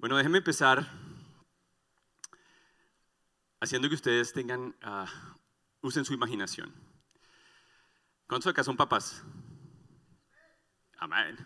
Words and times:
Bueno, 0.00 0.16
déjenme 0.16 0.38
empezar 0.38 0.90
haciendo 3.60 3.86
que 3.86 3.94
ustedes 3.94 4.32
tengan, 4.32 4.74
ah, 4.80 5.36
usen 5.82 6.06
su 6.06 6.14
imaginación. 6.14 6.72
¿Cuántos 8.26 8.50
acá 8.50 8.64
son 8.64 8.78
papás? 8.78 9.22
Amén. 10.96 11.36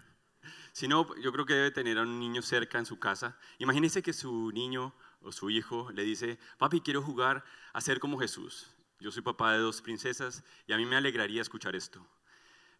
Si 0.71 0.87
no, 0.87 1.17
yo 1.17 1.33
creo 1.33 1.45
que 1.45 1.55
debe 1.55 1.73
tener 1.73 1.99
a 1.99 2.03
un 2.03 2.21
niño 2.21 2.43
cerca 2.43 2.79
en 2.79 2.87
su 2.87 3.01
casa. 3.01 3.37
Imagínense 3.59 4.05
que 4.05 4.13
su 4.13 4.53
niño 4.53 4.95
o 5.21 5.33
su 5.33 5.51
hijo 5.51 5.91
le 5.91 6.05
dice, 6.05 6.39
papi, 6.57 6.81
quiero 6.81 7.03
jugar 7.03 7.45
a 7.73 7.81
ser 7.81 7.99
como 7.99 8.21
Jesús. 8.21 8.71
Yo 9.01 9.11
soy 9.11 9.23
papá 9.25 9.51
de 9.55 9.59
dos 9.59 9.83
princesas 9.83 10.45
y 10.69 10.75
a 10.75 10.77
mí 10.77 10.87
me 10.87 10.95
alegraría 10.95 11.43
escuchar 11.43 11.75
esto. 11.75 12.07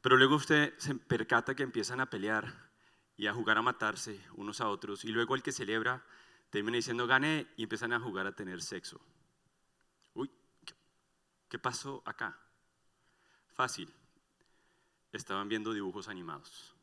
Pero 0.03 0.17
luego 0.19 0.37
usted 0.37 0.73
se 0.79 0.95
percata 0.95 1.57
que 1.57 1.65
empiezan 1.65 1.99
a 1.99 2.09
pelear 2.09 2.74
y 3.17 3.27
a 3.27 3.35
jugar 3.35 3.59
a 3.59 3.63
matarse 3.63 4.21
unos 4.35 4.61
a 4.61 4.69
otros 4.69 5.05
y 5.05 5.09
luego 5.09 5.35
el 5.35 5.43
que 5.43 5.53
celebra 5.53 6.05
termina 6.51 6.77
diciendo 6.77 7.07
gané 7.07 7.47
y 7.57 7.63
empiezan 7.65 7.93
a 7.93 8.01
jugar 8.01 8.27
a 8.27 8.33
tener 8.33 8.63
sexo. 8.63 9.01
Uy, 10.15 10.31
¿qué 11.49 11.59
pasó 11.59 12.03
acá? 12.05 12.39
Fácil. 13.53 13.93
Estaban 15.13 15.49
viendo 15.49 15.73
dibujos 15.73 16.09
animados. 16.09 16.75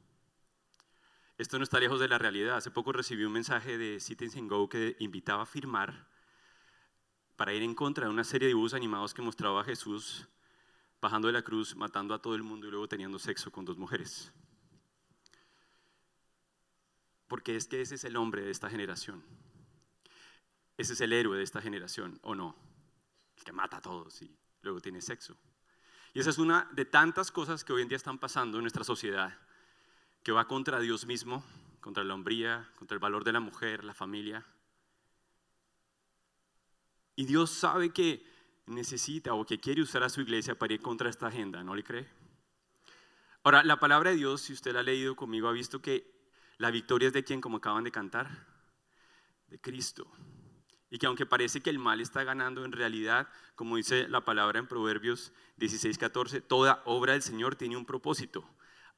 Esto 1.38 1.58
no 1.58 1.64
está 1.64 1.80
lejos 1.80 2.00
de 2.00 2.08
la 2.08 2.18
realidad. 2.18 2.56
Hace 2.56 2.72
poco 2.72 2.92
recibí 2.92 3.24
un 3.24 3.34
mensaje 3.34 3.78
de 3.78 4.00
Citizen 4.00 4.48
Go 4.48 4.70
que 4.70 4.96
invitaba 5.00 5.44
a 5.44 5.46
firmar 5.46 6.08
para 7.36 7.54
ir 7.54 7.64
en 7.64 7.74
contra 7.74 8.06
de 8.06 8.12
una 8.12 8.24
serie 8.24 8.46
de 8.46 8.50
dibujos 8.50 8.74
animados 8.74 9.14
que 9.14 9.22
mostraba 9.22 9.62
a 9.62 9.64
Jesús 9.64 10.28
bajando 11.02 11.28
de 11.28 11.34
la 11.34 11.42
cruz, 11.42 11.76
matando 11.76 12.14
a 12.14 12.22
todo 12.22 12.36
el 12.36 12.44
mundo 12.44 12.68
y 12.68 12.70
luego 12.70 12.88
teniendo 12.88 13.18
sexo 13.18 13.52
con 13.52 13.66
dos 13.66 13.78
mujeres. 13.78 14.32
Porque 17.32 17.56
es 17.56 17.66
que 17.66 17.80
ese 17.80 17.96
es 17.96 18.04
el 18.04 18.18
hombre 18.18 18.42
de 18.42 18.52
esta 18.52 18.70
generación. 18.70 19.24
Ese 20.76 20.92
es 20.92 21.00
el 21.00 21.14
héroe 21.14 21.38
de 21.38 21.44
esta 21.46 21.62
generación, 21.62 22.20
¿o 22.24 22.36
no? 22.36 22.58
El 23.38 23.46
que 23.46 23.54
mata 23.54 23.78
a 23.78 23.82
todos 23.82 24.22
y 24.22 24.38
luego 24.64 24.82
tiene 24.82 25.02
sexo. 25.02 25.38
Y 26.14 26.20
esa 26.20 26.30
es 26.30 26.40
una 26.40 26.68
de 26.74 26.84
tantas 26.84 27.32
cosas 27.32 27.64
que 27.64 27.72
hoy 27.72 27.84
en 27.84 27.88
día 27.88 27.96
están 27.96 28.20
pasando 28.20 28.58
en 28.58 28.64
nuestra 28.66 28.84
sociedad 28.84 29.40
que 30.24 30.34
va 30.34 30.46
contra 30.46 30.82
Dios 30.82 31.06
mismo, 31.06 31.42
contra 31.80 32.04
la 32.04 32.16
hombría, 32.16 32.70
contra 32.76 32.96
el 32.96 33.00
valor 33.00 33.24
de 33.24 33.32
la 33.32 33.40
mujer, 33.40 33.86
la 33.86 33.94
familia. 33.94 34.46
Y 37.16 37.24
Dios 37.28 37.50
sabe 37.50 37.92
que 37.92 38.26
necesita 38.66 39.36
o 39.36 39.46
que 39.46 39.58
quiere 39.58 39.82
usar 39.82 40.04
a 40.04 40.10
su 40.10 40.20
iglesia 40.20 40.60
para 40.60 40.74
ir 40.74 40.82
contra 40.82 41.10
esta 41.10 41.28
agenda, 41.28 41.64
¿no 41.64 41.76
le 41.76 41.84
cree? 41.86 42.10
Ahora, 43.44 43.64
la 43.64 43.80
palabra 43.80 44.10
de 44.10 44.18
Dios, 44.18 44.42
si 44.42 44.52
usted 44.52 44.74
la 44.74 44.82
ha 44.82 44.84
leído 44.84 45.16
conmigo, 45.16 45.48
ha 45.48 45.54
visto 45.54 45.82
que 45.82 46.20
la 46.62 46.72
victoria 46.72 47.08
es 47.08 47.14
de 47.14 47.24
quien, 47.24 47.42
como 47.42 47.58
acaban 47.58 47.84
de 47.84 47.92
cantar, 47.92 48.48
de 49.48 49.60
Cristo. 49.60 50.10
Y 50.90 50.98
que 50.98 51.08
aunque 51.08 51.26
parece 51.26 51.62
que 51.62 51.70
el 51.70 51.80
mal 51.80 52.02
está 52.02 52.24
ganando, 52.24 52.66
en 52.66 52.72
realidad, 52.72 53.28
como 53.56 53.78
dice 53.78 54.08
la 54.08 54.26
palabra 54.26 54.60
en 54.60 54.68
Proverbios 54.68 55.34
16, 55.58 55.98
14, 55.98 56.42
toda 56.42 56.82
obra 56.86 57.14
del 57.14 57.22
Señor 57.22 57.56
tiene 57.56 57.78
un 57.78 57.86
propósito 57.86 58.48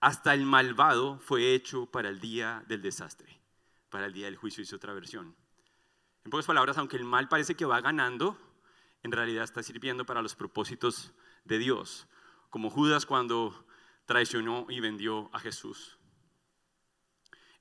hasta 0.03 0.33
el 0.33 0.45
malvado 0.45 1.17
fue 1.19 1.53
hecho 1.53 1.85
para 1.85 2.09
el 2.09 2.19
día 2.19 2.65
del 2.67 2.81
desastre, 2.81 3.39
para 3.89 4.05
el 4.07 4.11
día 4.11 4.25
del 4.25 4.35
juicio, 4.35 4.61
dice 4.61 4.75
otra 4.75 4.91
versión. 4.93 5.33
En 6.25 6.29
pocas 6.29 6.45
palabras, 6.45 6.77
aunque 6.77 6.97
el 6.97 7.05
mal 7.05 7.29
parece 7.29 7.55
que 7.55 7.63
va 7.63 7.79
ganando, 7.79 8.37
en 9.01 9.13
realidad 9.13 9.45
está 9.45 9.63
sirviendo 9.63 10.05
para 10.05 10.21
los 10.21 10.35
propósitos 10.35 11.13
de 11.45 11.57
Dios, 11.57 12.05
como 12.49 12.69
Judas 12.69 13.05
cuando 13.05 13.65
traicionó 14.05 14.65
y 14.67 14.81
vendió 14.81 15.29
a 15.31 15.39
Jesús. 15.39 15.97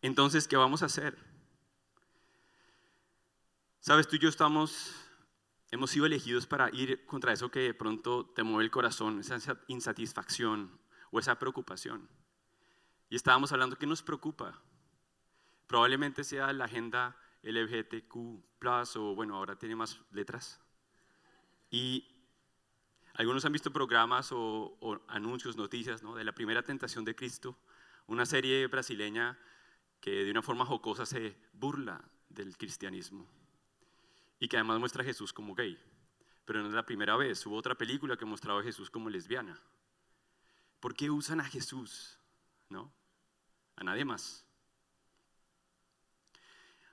Entonces, 0.02 0.48
¿qué 0.48 0.56
vamos 0.56 0.82
a 0.82 0.86
hacer? 0.86 1.16
Sabes, 3.78 4.08
tú 4.08 4.16
y 4.16 4.18
yo 4.18 4.28
estamos, 4.28 4.94
hemos 5.70 5.90
sido 5.90 6.06
elegidos 6.06 6.44
para 6.46 6.70
ir 6.74 7.06
contra 7.06 7.32
eso 7.32 7.52
que 7.52 7.60
de 7.60 7.74
pronto 7.74 8.26
te 8.26 8.42
mueve 8.42 8.64
el 8.64 8.70
corazón, 8.72 9.20
esa 9.20 9.58
insatisfacción 9.68 10.76
o 11.12 11.20
esa 11.20 11.38
preocupación. 11.38 12.08
Y 13.10 13.16
estábamos 13.16 13.52
hablando, 13.52 13.76
¿qué 13.76 13.86
nos 13.86 14.02
preocupa? 14.02 14.60
Probablemente 15.68 16.24
sea 16.24 16.52
la 16.52 16.64
agenda 16.64 17.16
LGBTQ, 17.42 18.16
o 18.96 19.14
bueno, 19.14 19.36
ahora 19.36 19.56
tiene 19.56 19.76
más 19.76 20.00
letras. 20.10 20.60
Y 21.70 22.08
algunos 23.14 23.44
han 23.44 23.52
visto 23.52 23.72
programas 23.72 24.30
o, 24.32 25.00
anuncios, 25.06 25.56
noticias 25.56 26.02
¿no? 26.02 26.16
de 26.16 26.24
la 26.24 26.32
primera 26.32 26.64
tentación 26.64 27.04
de 27.04 27.14
Cristo, 27.14 27.56
una 28.08 28.26
serie 28.26 28.66
brasileña 28.66 29.38
que 30.02 30.10
de 30.10 30.30
una 30.30 30.42
forma 30.42 30.66
jocosa 30.66 31.06
se 31.06 31.34
burla 31.54 32.04
del 32.28 32.58
cristianismo 32.58 33.26
y 34.38 34.48
que 34.48 34.58
además 34.58 34.80
muestra 34.80 35.02
a 35.02 35.06
Jesús 35.06 35.32
como 35.32 35.54
gay. 35.54 35.82
Pero 36.44 36.60
no 36.60 36.68
es 36.68 36.74
la 36.74 36.84
primera 36.84 37.16
vez, 37.16 37.46
hubo 37.46 37.56
otra 37.56 37.74
película 37.74 38.18
que 38.18 38.26
mostraba 38.26 38.60
a 38.60 38.64
Jesús 38.64 38.90
como 38.90 39.08
lesbiana. 39.08 39.58
¿Por 40.80 40.94
qué 40.94 41.08
usan 41.08 41.40
a 41.40 41.44
Jesús? 41.44 42.18
¿No? 42.68 42.92
a 43.76 43.84
nadie 43.84 44.04
más. 44.04 44.44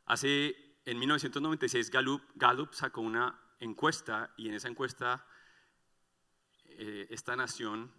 Hace, 0.06 0.56
en 0.86 0.98
1996, 1.00 1.92
Gallup, 2.36 2.74
sacó 2.74 3.02
una 3.02 3.40
encuesta 3.60 4.34
y 4.38 4.48
en 4.48 4.56
esa 4.56 4.68
encuesta 4.68 5.26
eh, 6.66 7.08
esta 7.10 7.36
nación, 7.36 7.92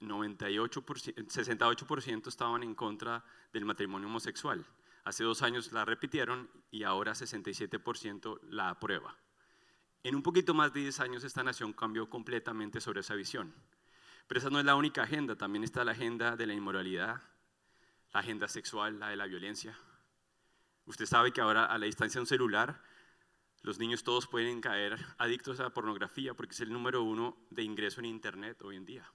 68%, 0.00 2.28
estaban 2.28 2.62
en 2.62 2.74
contra 2.74 3.24
del 3.52 3.64
matrimonio 3.64 4.08
homosexual. 4.08 4.64
Hace 5.04 5.24
dos 5.24 5.42
años 5.42 5.72
la 5.72 5.84
repitieron 5.84 6.48
y 6.70 6.84
ahora 6.84 7.12
67% 7.12 8.40
la 8.50 8.70
aprueba. 8.70 9.16
En 10.02 10.14
un 10.14 10.22
poquito 10.22 10.54
más 10.54 10.72
de 10.72 10.80
10 10.80 11.00
años 11.00 11.24
esta 11.24 11.42
nación 11.42 11.72
cambió 11.72 12.08
completamente 12.08 12.80
sobre 12.80 13.00
esa 13.00 13.14
visión. 13.14 13.54
Pero 14.26 14.40
esa 14.40 14.50
no 14.50 14.58
es 14.58 14.64
la 14.64 14.76
única 14.76 15.02
agenda, 15.02 15.36
también 15.36 15.64
está 15.64 15.84
la 15.84 15.92
agenda 15.92 16.36
de 16.36 16.46
la 16.46 16.54
inmoralidad, 16.54 17.22
la 18.12 18.20
agenda 18.20 18.48
sexual, 18.48 19.00
la 19.00 19.08
de 19.08 19.16
la 19.16 19.26
violencia. 19.26 19.76
Usted 20.84 21.06
sabe 21.06 21.32
que 21.32 21.40
ahora 21.40 21.64
a 21.64 21.78
la 21.78 21.86
distancia 21.86 22.18
de 22.18 22.22
un 22.22 22.26
celular, 22.26 22.82
los 23.62 23.78
niños 23.78 24.04
todos 24.04 24.26
pueden 24.26 24.60
caer 24.60 24.98
adictos 25.18 25.58
a 25.60 25.64
la 25.64 25.70
pornografía 25.70 26.34
porque 26.34 26.54
es 26.54 26.60
el 26.60 26.72
número 26.72 27.02
uno 27.02 27.36
de 27.50 27.62
ingreso 27.62 28.00
en 28.00 28.06
Internet 28.06 28.62
hoy 28.62 28.76
en 28.76 28.84
día. 28.84 29.10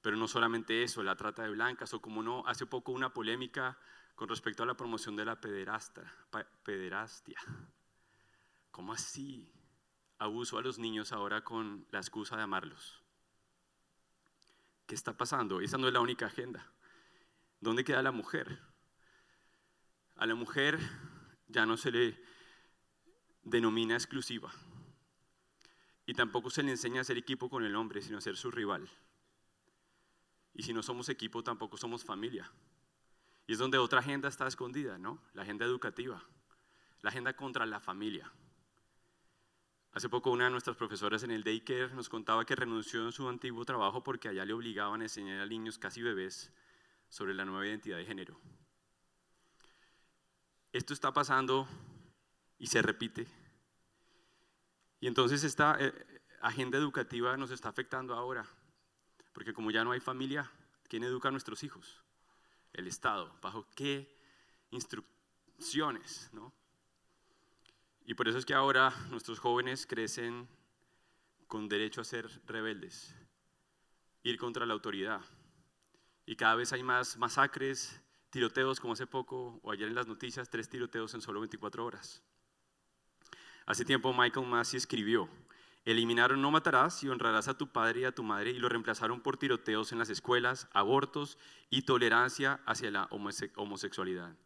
Pero 0.00 0.16
no 0.16 0.28
solamente 0.28 0.82
eso, 0.82 1.02
la 1.02 1.16
trata 1.16 1.42
de 1.42 1.50
blancas, 1.50 1.92
o 1.94 2.00
como 2.00 2.22
no, 2.22 2.46
hace 2.46 2.66
poco 2.66 2.92
una 2.92 3.12
polémica 3.12 3.78
con 4.14 4.28
respecto 4.28 4.62
a 4.62 4.66
la 4.66 4.76
promoción 4.76 5.16
de 5.16 5.24
la 5.24 5.40
pederastia. 5.40 7.40
¿Cómo 8.70 8.92
así? 8.92 9.52
Abuso 10.18 10.58
a 10.58 10.62
los 10.62 10.78
niños 10.78 11.12
ahora 11.12 11.42
con 11.42 11.86
la 11.90 11.98
excusa 11.98 12.36
de 12.36 12.42
amarlos. 12.42 13.02
¿Qué 14.86 14.94
está 14.94 15.16
pasando? 15.16 15.60
Esa 15.60 15.78
no 15.78 15.86
es 15.86 15.92
la 15.92 16.00
única 16.00 16.26
agenda. 16.26 16.66
¿Dónde 17.60 17.84
queda 17.84 18.02
la 18.02 18.12
mujer? 18.12 18.60
A 20.16 20.26
la 20.26 20.34
mujer 20.34 20.78
ya 21.48 21.66
no 21.66 21.76
se 21.76 21.90
le 21.90 22.22
denomina 23.42 23.94
exclusiva. 23.94 24.52
Y 26.06 26.14
tampoco 26.14 26.50
se 26.50 26.62
le 26.62 26.72
enseña 26.72 27.02
a 27.02 27.04
ser 27.04 27.18
equipo 27.18 27.48
con 27.48 27.64
el 27.64 27.76
hombre, 27.76 28.02
sino 28.02 28.18
a 28.18 28.20
ser 28.20 28.36
su 28.36 28.50
rival. 28.50 28.90
Y 30.60 30.62
si 30.62 30.74
no 30.74 30.82
somos 30.82 31.08
equipo, 31.08 31.42
tampoco 31.42 31.78
somos 31.78 32.04
familia. 32.04 32.52
Y 33.46 33.54
es 33.54 33.58
donde 33.58 33.78
otra 33.78 34.00
agenda 34.00 34.28
está 34.28 34.46
escondida, 34.46 34.98
¿no? 34.98 35.22
La 35.32 35.40
agenda 35.40 35.64
educativa, 35.64 36.22
la 37.00 37.08
agenda 37.08 37.34
contra 37.34 37.64
la 37.64 37.80
familia. 37.80 38.30
Hace 39.92 40.10
poco 40.10 40.30
una 40.30 40.44
de 40.44 40.50
nuestras 40.50 40.76
profesoras 40.76 41.22
en 41.22 41.30
el 41.30 41.44
daycare 41.44 41.94
nos 41.94 42.10
contaba 42.10 42.44
que 42.44 42.56
renunció 42.56 43.06
en 43.06 43.12
su 43.12 43.26
antiguo 43.26 43.64
trabajo 43.64 44.02
porque 44.02 44.28
allá 44.28 44.44
le 44.44 44.52
obligaban 44.52 45.00
a 45.00 45.04
enseñar 45.04 45.40
a 45.40 45.46
niños 45.46 45.78
casi 45.78 46.02
bebés 46.02 46.52
sobre 47.08 47.32
la 47.32 47.46
nueva 47.46 47.66
identidad 47.66 47.96
de 47.96 48.04
género. 48.04 48.38
Esto 50.72 50.92
está 50.92 51.10
pasando 51.14 51.66
y 52.58 52.66
se 52.66 52.82
repite. 52.82 53.26
Y 55.00 55.06
entonces 55.06 55.42
esta 55.42 55.78
eh, 55.80 56.20
agenda 56.42 56.76
educativa 56.76 57.34
nos 57.38 57.50
está 57.50 57.70
afectando 57.70 58.12
ahora, 58.12 58.46
porque 59.40 59.54
como 59.54 59.70
ya 59.70 59.84
no 59.84 59.92
hay 59.92 60.00
familia, 60.00 60.50
¿quién 60.86 61.02
educa 61.02 61.28
a 61.28 61.30
nuestros 61.30 61.62
hijos? 61.62 62.02
El 62.74 62.86
Estado. 62.86 63.34
¿Bajo 63.40 63.66
qué 63.74 64.14
instrucciones? 64.70 66.28
¿no? 66.34 66.52
Y 68.04 68.12
por 68.12 68.28
eso 68.28 68.36
es 68.36 68.44
que 68.44 68.52
ahora 68.52 68.90
nuestros 69.08 69.38
jóvenes 69.38 69.86
crecen 69.86 70.46
con 71.46 71.70
derecho 71.70 72.02
a 72.02 72.04
ser 72.04 72.28
rebeldes, 72.44 73.14
ir 74.24 74.36
contra 74.36 74.66
la 74.66 74.74
autoridad, 74.74 75.22
y 76.26 76.36
cada 76.36 76.56
vez 76.56 76.74
hay 76.74 76.82
más 76.82 77.16
masacres, 77.16 77.98
tiroteos, 78.28 78.78
como 78.78 78.92
hace 78.92 79.06
poco 79.06 79.58
o 79.62 79.72
ayer 79.72 79.88
en 79.88 79.94
las 79.94 80.06
noticias, 80.06 80.50
tres 80.50 80.68
tiroteos 80.68 81.14
en 81.14 81.22
solo 81.22 81.40
24 81.40 81.82
horas. 81.82 82.22
Hace 83.64 83.86
tiempo 83.86 84.12
Michael 84.12 84.46
Massey 84.46 84.76
escribió, 84.76 85.30
eliminaron 85.90 86.42
no 86.42 86.50
matarás 86.50 87.02
y 87.02 87.08
honrarás 87.08 87.48
a 87.48 87.56
tu 87.56 87.68
padre 87.68 88.00
y 88.00 88.04
a 88.04 88.14
tu 88.14 88.22
madre 88.22 88.50
y 88.50 88.58
lo 88.58 88.68
reemplazaron 88.68 89.20
por 89.20 89.36
tiroteos 89.36 89.92
en 89.92 89.98
las 89.98 90.10
escuelas, 90.10 90.68
abortos 90.72 91.38
y 91.70 91.82
tolerancia 91.82 92.60
hacia 92.66 92.90
la 92.90 93.08
homosexualidad. 93.56 94.36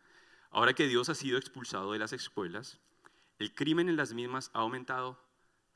Ahora 0.50 0.74
que 0.74 0.86
Dios 0.86 1.08
ha 1.08 1.14
sido 1.14 1.38
expulsado 1.38 1.92
de 1.92 1.98
las 1.98 2.12
escuelas, 2.12 2.78
el 3.38 3.54
crimen 3.54 3.88
en 3.88 3.96
las 3.96 4.14
mismas 4.14 4.50
ha 4.54 4.60
aumentado 4.60 5.18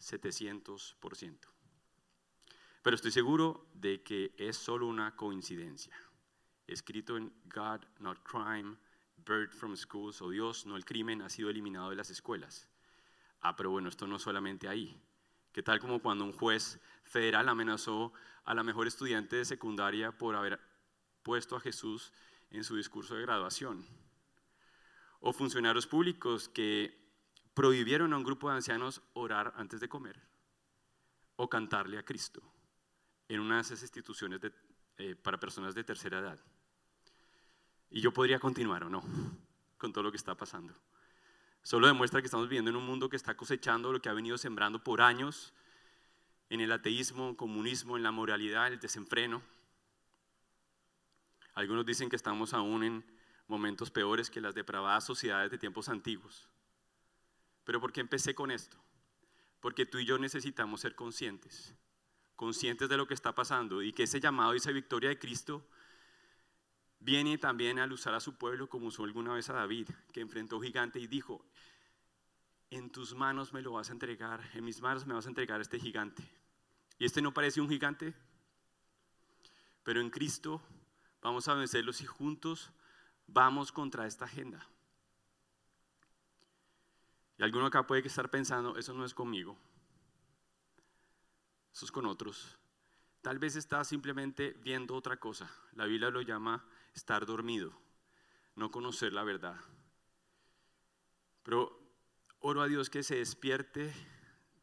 700%. 0.01 1.39
Pero 2.83 2.95
estoy 2.95 3.11
seguro 3.11 3.67
de 3.75 4.03
que 4.03 4.33
es 4.39 4.57
solo 4.57 4.87
una 4.87 5.17
coincidencia. 5.17 5.95
Escrito 6.67 7.17
en 7.17 7.33
God, 7.53 7.81
not 7.99 8.23
crime, 8.23 8.77
bird 9.27 9.51
from 9.51 9.77
schools, 9.77 10.23
o 10.23 10.31
Dios, 10.31 10.67
no 10.67 10.77
el 10.77 10.85
crimen, 10.85 11.23
ha 11.23 11.29
sido 11.29 11.51
eliminado 11.51 11.91
de 11.91 11.97
las 11.97 12.11
escuelas. 12.11 12.69
Ah, 13.41 13.57
pero 13.57 13.71
bueno, 13.71 13.89
esto 13.89 14.07
no 14.07 14.19
solamente 14.19 14.69
ahí. 14.69 15.01
¿Qué 15.59 15.65
tal 15.65 15.81
como 15.81 16.01
cuando 16.01 16.25
un 16.25 16.31
juez 16.31 16.79
federal 17.03 17.49
amenazó 17.49 18.13
a 18.45 18.55
la 18.55 18.63
mejor 18.63 18.87
estudiante 18.87 19.35
de 19.35 19.45
secundaria 19.45 20.17
por 20.17 20.37
haber 20.37 20.61
puesto 21.25 21.57
a 21.57 21.61
Jesús 21.61 22.13
en 22.51 22.63
su 22.63 22.77
discurso 22.77 23.17
de 23.17 23.23
graduación? 23.23 23.85
O 25.19 25.33
funcionarios 25.33 25.89
públicos 25.89 26.49
que 26.49 26.97
prohibieron 27.55 28.13
a 28.13 28.19
un 28.19 28.23
grupo 28.23 28.49
de 28.49 28.55
ancianos 28.55 29.03
orar 29.15 29.53
antes 29.57 29.81
de 29.81 29.89
comer 29.89 30.23
o 31.35 31.51
cantarle 31.51 31.99
a 31.99 32.05
Cristo 32.05 32.41
en 33.27 33.41
una 33.41 33.57
de 33.57 33.63
esas 33.63 33.83
instituciones 33.83 34.41
eh, 34.97 35.17
para 35.17 35.41
personas 35.41 35.75
de 35.75 35.83
tercera 35.83 36.21
edad. 36.21 36.39
Y 37.91 38.01
yo 38.01 38.13
podría 38.13 38.39
continuar 38.39 38.85
o 38.85 38.89
no 38.89 39.03
con 39.77 39.93
todo 39.93 40.05
lo 40.05 40.13
que 40.13 40.19
está 40.19 40.37
pasando. 40.37 40.73
Solo 41.69 41.87
demuestra 41.87 42.23
que 42.23 42.25
estamos 42.25 42.49
viviendo 42.49 42.71
en 42.71 42.77
un 42.77 42.87
mundo 42.87 43.11
que 43.11 43.17
está 43.17 43.37
cosechando 43.37 43.93
lo 43.93 44.01
que 44.01 44.09
ha 44.09 44.15
venido 44.15 44.39
sembrando 44.39 44.83
por 44.83 45.03
años 45.03 45.53
en 46.49 46.63
el 46.63 46.73
ateísmo, 46.73 47.37
comunismo, 47.37 47.99
en 47.99 48.03
la 48.03 48.11
moralidad, 48.11 48.73
el 48.73 48.81
desenfreno. 48.81 49.43
Algunos 51.53 51.85
dicen 51.85 52.09
que 52.09 52.17
estamos 52.17 52.55
aún 52.55 52.85
en 52.85 53.05
momentos 53.49 53.91
peores 53.91 54.31
que 54.31 54.41
las 54.41 54.55
depravadas 54.55 55.05
sociedades 55.05 55.51
de 55.51 55.59
tiempos 55.59 55.91
antiguos. 55.91 56.49
Pero 57.65 57.83
¿por 57.83 57.93
qué 57.93 58.01
empecé 58.01 58.35
con 58.35 58.51
esto? 58.51 58.79
Porque 59.61 59.85
tú 59.85 59.99
y 59.99 60.07
yo 60.07 60.19
necesitamos 60.19 60.81
ser 60.81 60.95
conscientes, 60.95 61.75
conscientes 62.35 62.89
de 62.89 62.97
lo 62.97 63.07
que 63.07 63.13
está 63.13 63.35
pasando 63.35 63.83
y 63.83 63.93
que 63.93 64.05
ese 64.05 64.21
llamado 64.21 64.55
y 64.55 64.57
esa 64.57 64.71
victoria 64.71 65.11
de 65.11 65.19
Cristo 65.19 65.69
Viene 67.01 67.39
también 67.39 67.79
al 67.79 67.93
usar 67.93 68.15
a 68.15 68.21
su 68.21 68.37
pueblo 68.37 68.69
como 68.69 68.87
usó 68.89 69.05
alguna 69.05 69.33
vez 69.33 69.49
a 69.51 69.55
David, 69.55 69.89
que 70.13 70.21
enfrentó 70.21 70.57
a 70.57 70.59
un 70.59 70.65
gigante 70.65 70.99
y 70.99 71.07
dijo, 71.07 71.45
en 72.71 72.91
tus 72.91 73.15
manos 73.15 73.53
me 73.53 73.63
lo 73.63 73.73
vas 73.73 73.91
a 73.91 73.93
entregar, 73.93 74.41
en 74.55 74.65
mis 74.65 74.81
manos 74.81 75.07
me 75.07 75.15
vas 75.15 75.27
a 75.27 75.29
entregar 75.29 75.61
este 75.61 75.79
gigante. 75.79 76.23
Y 76.99 77.05
este 77.05 77.23
no 77.23 77.33
parece 77.33 77.61
un 77.61 77.69
gigante, 77.69 78.15
pero 79.85 80.01
en 80.01 80.11
Cristo 80.11 80.61
vamos 81.23 81.47
a 81.49 81.55
vencerlos 81.55 82.01
y 82.01 82.07
juntos 82.07 82.71
vamos 83.27 83.73
contra 83.73 84.07
esta 84.07 84.25
agenda. 84.25 84.67
Y 87.39 87.45
alguno 87.45 87.67
acá 87.67 87.87
puede 87.87 88.07
estar 88.07 88.29
pensando, 88.29 88.77
eso 88.77 88.93
no 88.93 89.05
es 89.05 89.15
conmigo, 89.15 89.57
eso 91.73 91.85
es 91.85 91.93
con 91.93 92.07
otros. 92.07 92.59
Tal 93.23 93.39
vez 93.39 93.57
está 93.57 93.85
simplemente 93.85 94.57
viendo 94.63 94.95
otra 94.95 95.19
cosa. 95.19 95.51
La 95.73 95.87
Biblia 95.87 96.11
lo 96.11 96.21
llama 96.23 96.65
estar 96.95 97.27
dormido, 97.27 97.73
no 98.55 98.71
conocer 98.71 99.13
la 99.13 99.25
verdad. 99.25 99.61
Pero 101.43 101.79
oro 102.41 102.63
a 102.63 102.69
Dios 102.69 102.91
que 102.91 103.03
se 103.03 103.17
despierte 103.17 103.93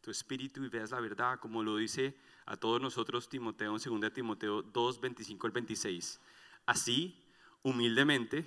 tu 0.01 0.11
espíritu 0.11 0.63
y 0.63 0.69
veas 0.69 0.91
la 0.91 0.99
verdad, 0.99 1.39
como 1.39 1.63
lo 1.63 1.77
dice 1.77 2.15
a 2.45 2.57
todos 2.57 2.79
nosotros 2.79 3.27
Timoteo 3.27 3.75
en 3.75 4.01
2 4.01 4.13
Timoteo 4.13 4.61
2, 4.61 5.01
25 5.01 5.47
al 5.47 5.53
26. 5.53 6.21
Así, 6.67 7.25
humildemente, 7.63 8.45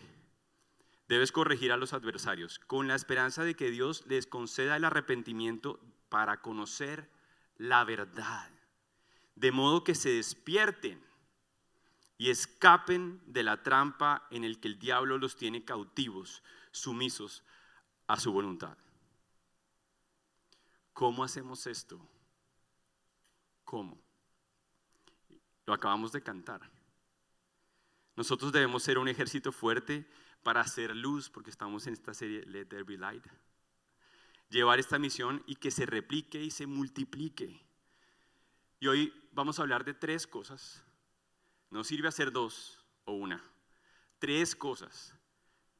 debes 1.08 1.32
corregir 1.32 1.72
a 1.72 1.76
los 1.76 1.92
adversarios, 1.92 2.58
con 2.60 2.86
la 2.86 2.94
esperanza 2.94 3.42
de 3.42 3.54
que 3.54 3.70
Dios 3.70 4.04
les 4.06 4.26
conceda 4.26 4.76
el 4.76 4.84
arrepentimiento 4.84 5.80
para 6.08 6.40
conocer 6.42 7.10
la 7.56 7.82
verdad, 7.84 8.50
de 9.34 9.50
modo 9.50 9.82
que 9.82 9.94
se 9.94 10.10
despierten 10.10 11.07
y 12.18 12.30
escapen 12.30 13.22
de 13.26 13.44
la 13.44 13.62
trampa 13.62 14.26
en 14.30 14.42
el 14.42 14.58
que 14.58 14.66
el 14.66 14.78
diablo 14.78 15.18
los 15.18 15.36
tiene 15.36 15.64
cautivos, 15.64 16.42
sumisos 16.72 17.44
a 18.08 18.18
su 18.18 18.32
voluntad. 18.32 18.76
¿Cómo 20.92 21.22
hacemos 21.22 21.68
esto? 21.68 22.04
¿Cómo? 23.64 24.02
Lo 25.64 25.72
acabamos 25.72 26.10
de 26.10 26.20
cantar. 26.20 26.68
Nosotros 28.16 28.50
debemos 28.50 28.82
ser 28.82 28.98
un 28.98 29.06
ejército 29.06 29.52
fuerte 29.52 30.10
para 30.42 30.60
hacer 30.60 30.96
luz, 30.96 31.30
porque 31.30 31.50
estamos 31.50 31.86
en 31.86 31.92
esta 31.92 32.14
serie 32.14 32.44
Let 32.46 32.66
There 32.66 32.82
Be 32.82 32.98
Light. 32.98 33.24
Llevar 34.48 34.80
esta 34.80 34.98
misión 34.98 35.44
y 35.46 35.54
que 35.54 35.70
se 35.70 35.86
replique 35.86 36.42
y 36.42 36.50
se 36.50 36.66
multiplique. 36.66 37.64
Y 38.80 38.88
hoy 38.88 39.12
vamos 39.32 39.58
a 39.58 39.62
hablar 39.62 39.84
de 39.84 39.94
tres 39.94 40.26
cosas 40.26 40.82
no 41.70 41.84
sirve 41.84 42.08
hacer 42.08 42.32
dos 42.32 42.84
o 43.04 43.12
una. 43.12 43.42
Tres 44.18 44.56
cosas 44.56 45.14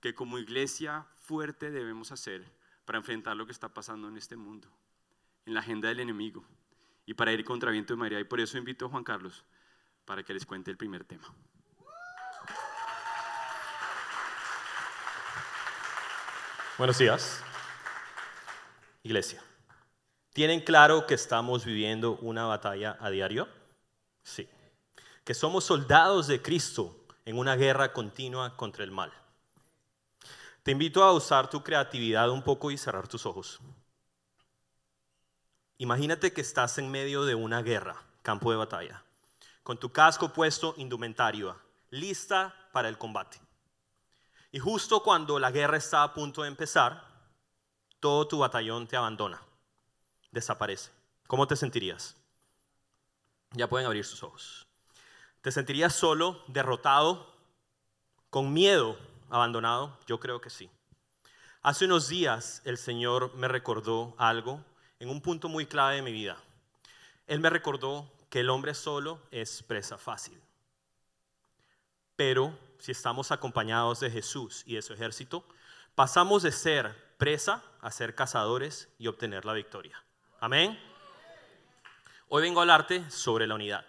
que 0.01 0.15
como 0.15 0.39
iglesia 0.39 1.07
fuerte 1.17 1.71
debemos 1.71 2.13
hacer 2.13 2.45
para 2.85 2.99
enfrentar 2.99 3.37
lo 3.37 3.47
que 3.47 3.53
está 3.53 3.73
pasando 3.73 4.09
en 4.09 4.17
este 4.17 4.37
mundo, 4.37 4.69
en 5.45 5.55
la 5.55 5.61
agenda 5.61 5.89
del 5.89 6.01
enemigo 6.01 6.45
y 7.05 7.15
para 7.15 7.33
ir 7.33 7.45
contra 7.45 7.71
viento 7.71 7.95
de 7.95 7.99
María. 7.99 8.21
Y 8.21 8.25
por 8.25 8.41
eso 8.41 8.59
invito 8.59 8.87
a 8.87 8.89
Juan 8.89 9.05
Carlos 9.05 9.45
para 10.05 10.23
que 10.23 10.35
les 10.35 10.47
cuente 10.47 10.71
el 10.71 10.77
primer 10.77 11.05
tema. 11.05 11.35
Buenos 16.77 16.97
días, 16.97 17.43
iglesia. 19.03 19.43
¿Tienen 20.33 20.61
claro 20.61 21.07
que 21.07 21.15
estamos 21.15 21.65
viviendo 21.65 22.17
una 22.19 22.45
batalla 22.45 22.97
a 23.01 23.11
diario? 23.11 23.49
Sí 24.23 24.49
que 25.29 25.35
somos 25.35 25.65
soldados 25.65 26.27
de 26.27 26.41
Cristo 26.41 27.05
en 27.27 27.37
una 27.37 27.55
guerra 27.55 27.93
continua 27.93 28.57
contra 28.57 28.83
el 28.83 28.91
mal. 28.91 29.13
Te 30.63 30.71
invito 30.71 31.05
a 31.05 31.13
usar 31.13 31.51
tu 31.51 31.63
creatividad 31.63 32.31
un 32.31 32.43
poco 32.43 32.71
y 32.71 32.79
cerrar 32.79 33.09
tus 33.09 33.27
ojos. 33.27 33.61
Imagínate 35.77 36.33
que 36.33 36.41
estás 36.41 36.79
en 36.79 36.91
medio 36.91 37.27
de 37.27 37.35
una 37.35 37.61
guerra, 37.61 38.03
campo 38.23 38.51
de 38.51 38.57
batalla, 38.57 39.05
con 39.63 39.77
tu 39.77 39.93
casco 39.93 40.33
puesto, 40.33 40.73
indumentario, 40.79 41.61
lista 41.91 42.55
para 42.73 42.89
el 42.89 42.97
combate. 42.97 43.39
Y 44.51 44.61
justo 44.61 45.03
cuando 45.03 45.39
la 45.39 45.51
guerra 45.51 45.77
está 45.77 46.05
a 46.05 46.15
punto 46.15 46.41
de 46.41 46.49
empezar, 46.49 47.05
todo 48.01 48.27
tu 48.27 48.39
batallón 48.39 48.87
te 48.87 48.97
abandona, 48.97 49.43
desaparece. 50.31 50.91
¿Cómo 51.27 51.47
te 51.47 51.55
sentirías? 51.55 52.17
Ya 53.51 53.69
pueden 53.69 53.87
abrir 53.87 54.07
sus 54.07 54.23
ojos. 54.23 54.68
¿Te 55.49 55.53
sentirías 55.53 55.95
solo, 55.95 56.43
derrotado, 56.47 57.35
con 58.29 58.53
miedo, 58.53 58.99
abandonado? 59.31 59.99
Yo 60.07 60.21
creo 60.21 60.43
que 60.43 60.51
sí. 60.51 60.69
Hace 61.63 61.87
unos 61.87 62.07
días 62.07 62.61
el 62.67 62.77
Señor 62.77 63.35
me 63.35 63.49
recordó 63.49 64.15
algo 64.19 64.63
en 64.99 65.09
un 65.09 65.23
punto 65.23 65.49
muy 65.49 65.65
clave 65.65 65.95
de 65.95 66.03
mi 66.03 66.13
vida. 66.13 66.37
Él 67.27 67.41
me 67.41 67.49
recordó 67.49 68.13
que 68.29 68.41
el 68.41 68.51
hombre 68.51 68.75
solo 68.75 69.23
es 69.31 69.63
presa 69.63 69.97
fácil. 69.97 70.39
Pero 72.15 72.55
si 72.79 72.93
estamos 72.93 73.33
acompañados 73.33 74.01
de 74.01 74.11
Jesús 74.11 74.65
y 74.67 74.75
de 74.75 74.83
su 74.83 74.93
ejército, 74.93 75.47
pasamos 75.95 76.43
de 76.43 76.53
ser 76.53 76.95
presa 77.17 77.65
a 77.81 77.91
ser 77.91 78.15
cazadores 78.15 78.91
y 78.99 79.07
obtener 79.07 79.47
la 79.47 79.55
victoria. 79.55 79.99
Amén. 80.41 80.79
Hoy 82.29 82.43
vengo 82.43 82.61
a 82.61 82.65
hablarte 82.65 83.11
sobre 83.11 83.47
la 83.47 83.55
unidad 83.55 83.87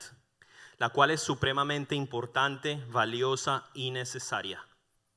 la 0.79 0.89
cual 0.89 1.12
es 1.12 1.21
supremamente 1.21 1.93
importante, 1.93 2.83
valiosa 2.88 3.69
y 3.74 3.91
necesaria. 3.91 4.65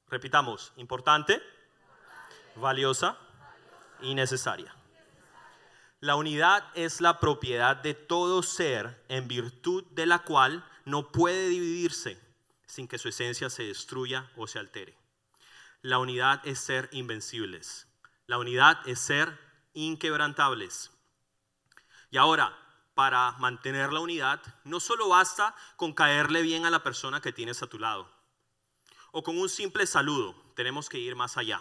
Repitamos, 0.08 0.72
importante, 0.76 1.40
valiosa 2.56 3.16
y 4.00 4.14
necesaria. 4.14 4.74
La 6.00 6.16
unidad 6.16 6.64
es 6.74 7.00
la 7.00 7.20
propiedad 7.20 7.76
de 7.76 7.94
todo 7.94 8.42
ser 8.42 9.04
en 9.08 9.28
virtud 9.28 9.84
de 9.92 10.04
la 10.04 10.18
cual 10.24 10.68
no 10.84 11.12
puede 11.12 11.48
dividirse 11.48 12.20
sin 12.66 12.88
que 12.88 12.98
su 12.98 13.08
esencia 13.08 13.48
se 13.48 13.62
destruya 13.62 14.30
o 14.36 14.48
se 14.48 14.58
altere. 14.58 14.98
La 15.80 15.98
unidad 15.98 16.40
es 16.44 16.58
ser 16.58 16.88
invencibles. 16.90 17.86
La 18.26 18.38
unidad 18.38 18.78
es 18.86 18.98
ser 18.98 19.38
inquebrantables. 19.74 20.90
Y 22.10 22.16
ahora, 22.16 22.58
para 22.94 23.32
mantener 23.32 23.92
la 23.92 24.00
unidad, 24.00 24.40
no 24.64 24.80
solo 24.80 25.08
basta 25.08 25.54
con 25.76 25.92
caerle 25.92 26.42
bien 26.42 26.66
a 26.66 26.70
la 26.70 26.82
persona 26.82 27.20
que 27.20 27.32
tienes 27.32 27.62
a 27.62 27.66
tu 27.66 27.78
lado 27.78 28.22
o 29.12 29.22
con 29.22 29.38
un 29.38 29.48
simple 29.48 29.86
saludo, 29.86 30.34
tenemos 30.56 30.88
que 30.88 30.98
ir 30.98 31.14
más 31.14 31.36
allá. 31.36 31.60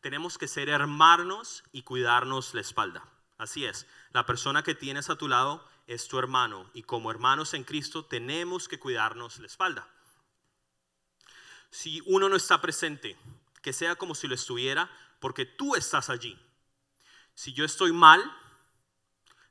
Tenemos 0.00 0.38
que 0.38 0.48
ser 0.48 0.68
hermanos 0.68 1.64
y 1.72 1.82
cuidarnos 1.82 2.54
la 2.54 2.60
espalda. 2.60 3.04
Así 3.36 3.64
es, 3.64 3.86
la 4.12 4.24
persona 4.26 4.62
que 4.62 4.74
tienes 4.74 5.10
a 5.10 5.16
tu 5.16 5.28
lado 5.28 5.66
es 5.86 6.06
tu 6.06 6.18
hermano 6.18 6.70
y 6.72 6.84
como 6.84 7.10
hermanos 7.10 7.52
en 7.54 7.64
Cristo 7.64 8.04
tenemos 8.04 8.68
que 8.68 8.78
cuidarnos 8.78 9.38
la 9.40 9.46
espalda. 9.46 9.88
Si 11.70 12.00
uno 12.06 12.28
no 12.28 12.36
está 12.36 12.60
presente, 12.60 13.18
que 13.60 13.72
sea 13.72 13.96
como 13.96 14.14
si 14.14 14.28
lo 14.28 14.36
estuviera, 14.36 14.88
porque 15.18 15.44
tú 15.44 15.74
estás 15.74 16.10
allí. 16.10 16.38
Si 17.34 17.52
yo 17.52 17.64
estoy 17.64 17.92
mal, 17.92 18.22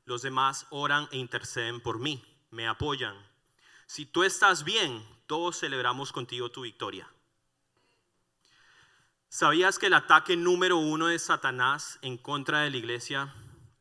los 0.06 0.22
demás 0.22 0.68
oran 0.70 1.08
e 1.12 1.18
interceden 1.18 1.82
por 1.82 2.00
mí, 2.00 2.24
me 2.52 2.68
apoyan. 2.68 3.16
Si 3.86 4.06
tú 4.06 4.24
estás 4.24 4.64
bien, 4.64 5.06
todos 5.28 5.60
celebramos 5.60 6.12
contigo 6.12 6.52
tu 6.52 6.62
victoria. 6.62 7.08
¿Sabías 9.30 9.80
que 9.80 9.88
el 9.88 9.94
ataque 9.94 10.38
número 10.38 10.78
uno 10.78 11.08
de 11.08 11.18
Satanás 11.18 11.98
en 12.02 12.18
contra 12.18 12.62
de 12.62 12.70
la 12.70 12.78
iglesia 12.78 13.34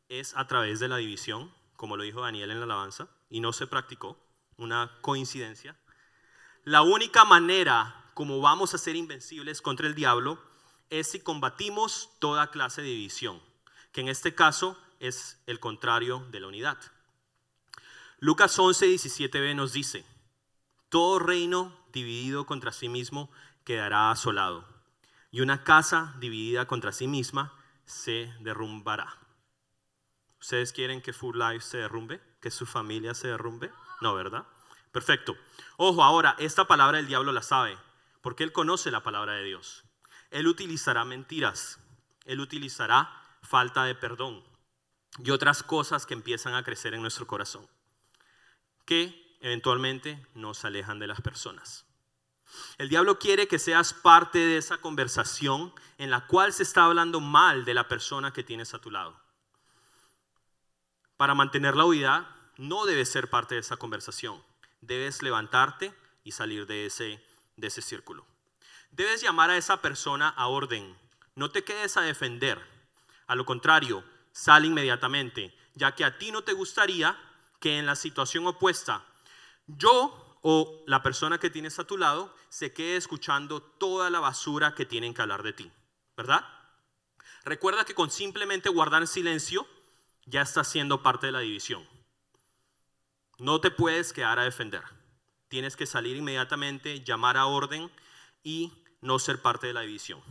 es 0.09 0.35
a 0.35 0.47
través 0.47 0.79
de 0.79 0.87
la 0.87 0.97
división, 0.97 1.53
como 1.75 1.97
lo 1.97 2.03
dijo 2.03 2.21
Daniel 2.21 2.51
en 2.51 2.59
la 2.59 2.65
alabanza, 2.65 3.07
y 3.29 3.39
no 3.39 3.53
se 3.53 3.67
practicó? 3.67 4.17
Una 4.57 4.97
coincidencia. 5.01 5.77
La 6.63 6.81
única 6.81 7.25
manera 7.25 8.03
como 8.13 8.41
vamos 8.41 8.73
a 8.73 8.77
ser 8.77 8.95
invencibles 8.95 9.61
contra 9.61 9.87
el 9.87 9.95
diablo 9.95 10.39
es 10.89 11.11
si 11.11 11.19
combatimos 11.19 12.09
toda 12.19 12.51
clase 12.51 12.81
de 12.81 12.89
división, 12.89 13.41
que 13.91 14.01
en 14.01 14.07
este 14.07 14.35
caso 14.35 14.77
es 15.03 15.37
el 15.47 15.59
contrario 15.59 16.25
de 16.31 16.39
la 16.39 16.47
unidad. 16.47 16.77
Lucas 18.19 18.57
11, 18.57 18.87
17b 18.87 19.53
nos 19.53 19.73
dice, 19.73 20.05
todo 20.87 21.19
reino 21.19 21.77
dividido 21.91 22.45
contra 22.45 22.71
sí 22.71 22.87
mismo 22.87 23.29
quedará 23.65 24.11
asolado, 24.11 24.65
y 25.29 25.41
una 25.41 25.65
casa 25.65 26.15
dividida 26.19 26.67
contra 26.67 26.93
sí 26.93 27.07
misma 27.07 27.53
se 27.85 28.33
derrumbará. 28.39 29.17
¿Ustedes 30.39 30.71
quieren 30.71 31.01
que 31.01 31.11
Full 31.11 31.37
Life 31.37 31.65
se 31.65 31.79
derrumbe? 31.79 32.21
¿Que 32.39 32.49
su 32.49 32.65
familia 32.65 33.13
se 33.13 33.27
derrumbe? 33.27 33.71
No, 33.99 34.13
¿verdad? 34.13 34.45
Perfecto. 34.93 35.35
Ojo, 35.75 36.01
ahora, 36.01 36.37
esta 36.39 36.65
palabra 36.65 36.99
el 36.99 37.07
diablo 37.07 37.33
la 37.33 37.41
sabe, 37.41 37.77
porque 38.21 38.45
él 38.45 38.53
conoce 38.53 38.89
la 38.89 39.03
palabra 39.03 39.33
de 39.33 39.43
Dios. 39.43 39.83
Él 40.31 40.47
utilizará 40.47 41.03
mentiras, 41.03 41.79
él 42.23 42.39
utilizará 42.39 43.21
falta 43.41 43.83
de 43.83 43.95
perdón 43.95 44.52
y 45.19 45.31
otras 45.31 45.63
cosas 45.63 46.05
que 46.05 46.13
empiezan 46.13 46.55
a 46.55 46.63
crecer 46.63 46.93
en 46.93 47.01
nuestro 47.01 47.27
corazón, 47.27 47.67
que 48.85 49.37
eventualmente 49.41 50.25
nos 50.33 50.63
alejan 50.65 50.99
de 50.99 51.07
las 51.07 51.21
personas. 51.21 51.85
El 52.77 52.89
diablo 52.89 53.19
quiere 53.19 53.47
que 53.47 53.59
seas 53.59 53.93
parte 53.93 54.39
de 54.39 54.57
esa 54.57 54.77
conversación 54.77 55.73
en 55.97 56.11
la 56.11 56.27
cual 56.27 56.53
se 56.53 56.63
está 56.63 56.85
hablando 56.85 57.19
mal 57.19 57.65
de 57.65 57.73
la 57.73 57.87
persona 57.87 58.31
que 58.31 58.43
tienes 58.43 58.73
a 58.73 58.79
tu 58.79 58.91
lado. 58.91 59.19
Para 61.17 61.35
mantener 61.35 61.75
la 61.75 61.85
unidad, 61.85 62.27
no 62.57 62.85
debes 62.85 63.11
ser 63.11 63.29
parte 63.29 63.55
de 63.55 63.61
esa 63.61 63.77
conversación 63.77 64.41
debes 64.87 65.21
levantarte 65.21 65.93
y 66.23 66.31
salir 66.31 66.67
de 66.67 66.85
ese, 66.85 67.23
de 67.57 67.67
ese 67.67 67.81
círculo. 67.81 68.25
Debes 68.91 69.21
llamar 69.21 69.49
a 69.49 69.57
esa 69.57 69.81
persona 69.81 70.29
a 70.29 70.47
orden. 70.47 70.95
No 71.35 71.49
te 71.49 71.63
quedes 71.63 71.97
a 71.97 72.01
defender. 72.01 72.61
A 73.27 73.35
lo 73.35 73.45
contrario, 73.45 74.03
sal 74.33 74.65
inmediatamente, 74.65 75.55
ya 75.75 75.95
que 75.95 76.03
a 76.03 76.17
ti 76.17 76.31
no 76.31 76.43
te 76.43 76.51
gustaría 76.51 77.17
que 77.61 77.79
en 77.79 77.85
la 77.85 77.95
situación 77.95 78.45
opuesta 78.45 79.05
yo 79.67 80.37
o 80.41 80.83
la 80.85 81.01
persona 81.01 81.39
que 81.39 81.49
tienes 81.49 81.79
a 81.79 81.85
tu 81.85 81.97
lado 81.97 82.35
se 82.49 82.73
quede 82.73 82.97
escuchando 82.97 83.61
toda 83.61 84.09
la 84.09 84.19
basura 84.19 84.75
que 84.75 84.85
tienen 84.85 85.13
que 85.13 85.21
hablar 85.21 85.41
de 85.41 85.53
ti, 85.53 85.71
¿verdad? 86.17 86.45
Recuerda 87.45 87.85
que 87.85 87.95
con 87.95 88.11
simplemente 88.11 88.69
guardar 88.69 89.07
silencio 89.07 89.65
ya 90.25 90.41
estás 90.41 90.67
siendo 90.67 91.01
parte 91.01 91.27
de 91.27 91.31
la 91.31 91.39
división. 91.39 91.87
No 93.39 93.61
te 93.61 93.71
puedes 93.71 94.13
quedar 94.13 94.39
a 94.39 94.43
defender. 94.43 94.83
Tienes 95.47 95.75
que 95.75 95.85
salir 95.85 96.17
inmediatamente, 96.17 97.03
llamar 97.03 97.37
a 97.37 97.45
orden 97.45 97.91
y 98.43 98.73
no 99.01 99.19
ser 99.19 99.41
parte 99.41 99.67
de 99.67 99.73
la 99.73 99.81
división. 99.81 100.21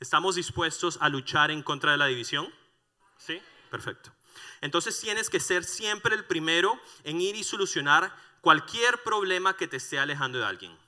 ¿Estamos 0.00 0.36
dispuestos 0.36 0.98
a 1.00 1.08
luchar 1.08 1.50
en 1.50 1.62
contra 1.62 1.92
de 1.92 1.98
la 1.98 2.06
división? 2.06 2.52
Sí, 3.18 3.40
perfecto. 3.70 4.10
Entonces 4.60 4.98
tienes 5.00 5.30
que 5.30 5.40
ser 5.40 5.64
siempre 5.64 6.14
el 6.14 6.24
primero 6.24 6.78
en 7.04 7.20
ir 7.20 7.36
y 7.36 7.44
solucionar 7.44 8.14
cualquier 8.40 9.02
problema 9.02 9.56
que 9.56 9.68
te 9.68 9.78
esté 9.78 9.98
alejando 9.98 10.38
de 10.38 10.44
alguien. 10.44 10.78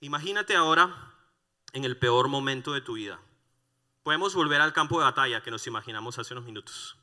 Imagínate 0.00 0.54
ahora 0.54 1.14
en 1.72 1.84
el 1.84 1.96
peor 1.96 2.28
momento 2.28 2.72
de 2.72 2.80
tu 2.80 2.94
vida. 2.94 3.20
Podemos 4.02 4.34
volver 4.34 4.60
al 4.60 4.72
campo 4.72 4.98
de 4.98 5.04
batalla 5.04 5.42
que 5.42 5.50
nos 5.50 5.66
imaginamos 5.66 6.18
hace 6.18 6.34
unos 6.34 6.44
minutos. 6.44 6.96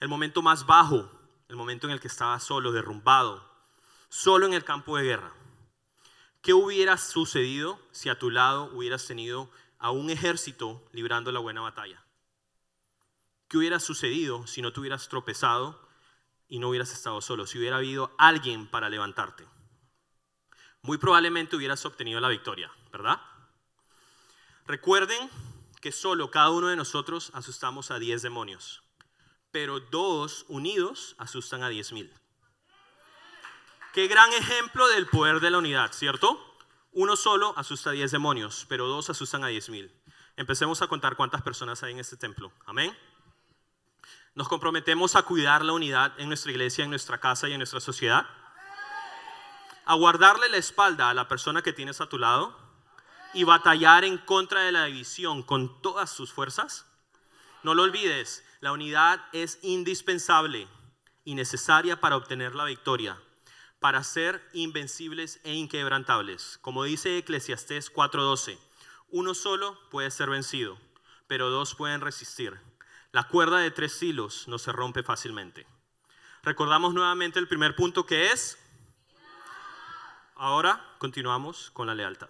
El 0.00 0.08
momento 0.08 0.42
más 0.42 0.66
bajo 0.66 1.10
el 1.48 1.56
momento 1.56 1.86
en 1.86 1.94
el 1.94 2.00
que 2.00 2.08
estaba 2.08 2.38
solo, 2.40 2.72
derrumbado, 2.72 3.42
solo 4.10 4.46
en 4.46 4.52
el 4.52 4.64
campo 4.64 4.96
de 4.96 5.04
guerra. 5.04 5.32
¿Qué 6.42 6.52
hubiera 6.52 6.96
sucedido 6.98 7.80
si 7.90 8.10
a 8.10 8.18
tu 8.18 8.30
lado 8.30 8.70
hubieras 8.74 9.06
tenido 9.06 9.50
a 9.78 9.90
un 9.90 10.10
ejército 10.10 10.84
librando 10.92 11.32
la 11.32 11.40
buena 11.40 11.62
batalla? 11.62 12.04
¿Qué 13.48 13.58
hubiera 13.58 13.80
sucedido 13.80 14.46
si 14.46 14.62
no 14.62 14.72
te 14.72 14.80
hubieras 14.80 15.08
tropezado 15.08 15.88
y 16.48 16.58
no 16.58 16.68
hubieras 16.68 16.92
estado 16.92 17.20
solo? 17.20 17.46
Si 17.46 17.58
hubiera 17.58 17.76
habido 17.76 18.14
alguien 18.18 18.66
para 18.66 18.88
levantarte. 18.88 19.46
Muy 20.82 20.98
probablemente 20.98 21.56
hubieras 21.56 21.84
obtenido 21.84 22.20
la 22.20 22.28
victoria, 22.28 22.70
¿verdad? 22.92 23.20
Recuerden 24.66 25.30
que 25.80 25.92
solo 25.92 26.30
cada 26.30 26.50
uno 26.50 26.68
de 26.68 26.76
nosotros 26.76 27.30
asustamos 27.34 27.90
a 27.90 27.98
10 27.98 28.22
demonios 28.22 28.82
pero 29.50 29.80
dos 29.80 30.44
unidos 30.48 31.14
asustan 31.18 31.62
a 31.62 31.68
diez 31.68 31.92
mil. 31.92 32.12
Qué 33.92 34.06
gran 34.06 34.32
ejemplo 34.32 34.86
del 34.88 35.06
poder 35.06 35.40
de 35.40 35.50
la 35.50 35.58
unidad, 35.58 35.92
¿cierto? 35.92 36.38
Uno 36.92 37.16
solo 37.16 37.54
asusta 37.56 37.90
a 37.90 37.92
diez 37.92 38.10
demonios, 38.10 38.66
pero 38.68 38.86
dos 38.86 39.10
asustan 39.10 39.44
a 39.44 39.48
diez 39.48 39.68
mil. 39.68 39.92
Empecemos 40.36 40.82
a 40.82 40.86
contar 40.86 41.16
cuántas 41.16 41.42
personas 41.42 41.82
hay 41.82 41.92
en 41.92 42.00
este 42.00 42.16
templo. 42.16 42.52
Amén. 42.66 42.96
Nos 44.38 44.46
comprometemos 44.46 45.16
a 45.16 45.24
cuidar 45.24 45.64
la 45.64 45.72
unidad 45.72 46.12
en 46.16 46.28
nuestra 46.28 46.52
iglesia, 46.52 46.84
en 46.84 46.90
nuestra 46.90 47.18
casa 47.18 47.48
y 47.48 47.54
en 47.54 47.58
nuestra 47.58 47.80
sociedad. 47.80 48.24
A 49.84 49.94
guardarle 49.96 50.48
la 50.48 50.58
espalda 50.58 51.10
a 51.10 51.14
la 51.14 51.26
persona 51.26 51.60
que 51.60 51.72
tienes 51.72 52.00
a 52.00 52.08
tu 52.08 52.18
lado 52.18 52.56
y 53.34 53.42
batallar 53.42 54.04
en 54.04 54.16
contra 54.16 54.60
de 54.60 54.70
la 54.70 54.84
división 54.84 55.42
con 55.42 55.82
todas 55.82 56.12
sus 56.12 56.32
fuerzas. 56.32 56.86
No 57.64 57.74
lo 57.74 57.82
olvides, 57.82 58.44
la 58.60 58.70
unidad 58.70 59.20
es 59.32 59.58
indispensable 59.62 60.68
y 61.24 61.34
necesaria 61.34 62.00
para 62.00 62.14
obtener 62.14 62.54
la 62.54 62.64
victoria, 62.64 63.20
para 63.80 64.04
ser 64.04 64.48
invencibles 64.52 65.40
e 65.42 65.54
inquebrantables. 65.54 66.58
Como 66.62 66.84
dice 66.84 67.18
Eclesiastés 67.18 67.90
4:12, 67.92 68.56
uno 69.08 69.34
solo 69.34 69.76
puede 69.90 70.12
ser 70.12 70.30
vencido, 70.30 70.78
pero 71.26 71.50
dos 71.50 71.74
pueden 71.74 72.00
resistir. 72.02 72.67
La 73.18 73.24
cuerda 73.24 73.58
de 73.58 73.72
tres 73.72 74.00
hilos 74.00 74.46
no 74.46 74.58
se 74.58 74.70
rompe 74.70 75.02
fácilmente. 75.02 75.66
Recordamos 76.44 76.94
nuevamente 76.94 77.40
el 77.40 77.48
primer 77.48 77.74
punto 77.74 78.06
que 78.06 78.30
es... 78.30 78.56
Ahora 80.36 80.80
continuamos 80.98 81.72
con 81.72 81.88
la 81.88 81.96
lealtad. 81.96 82.28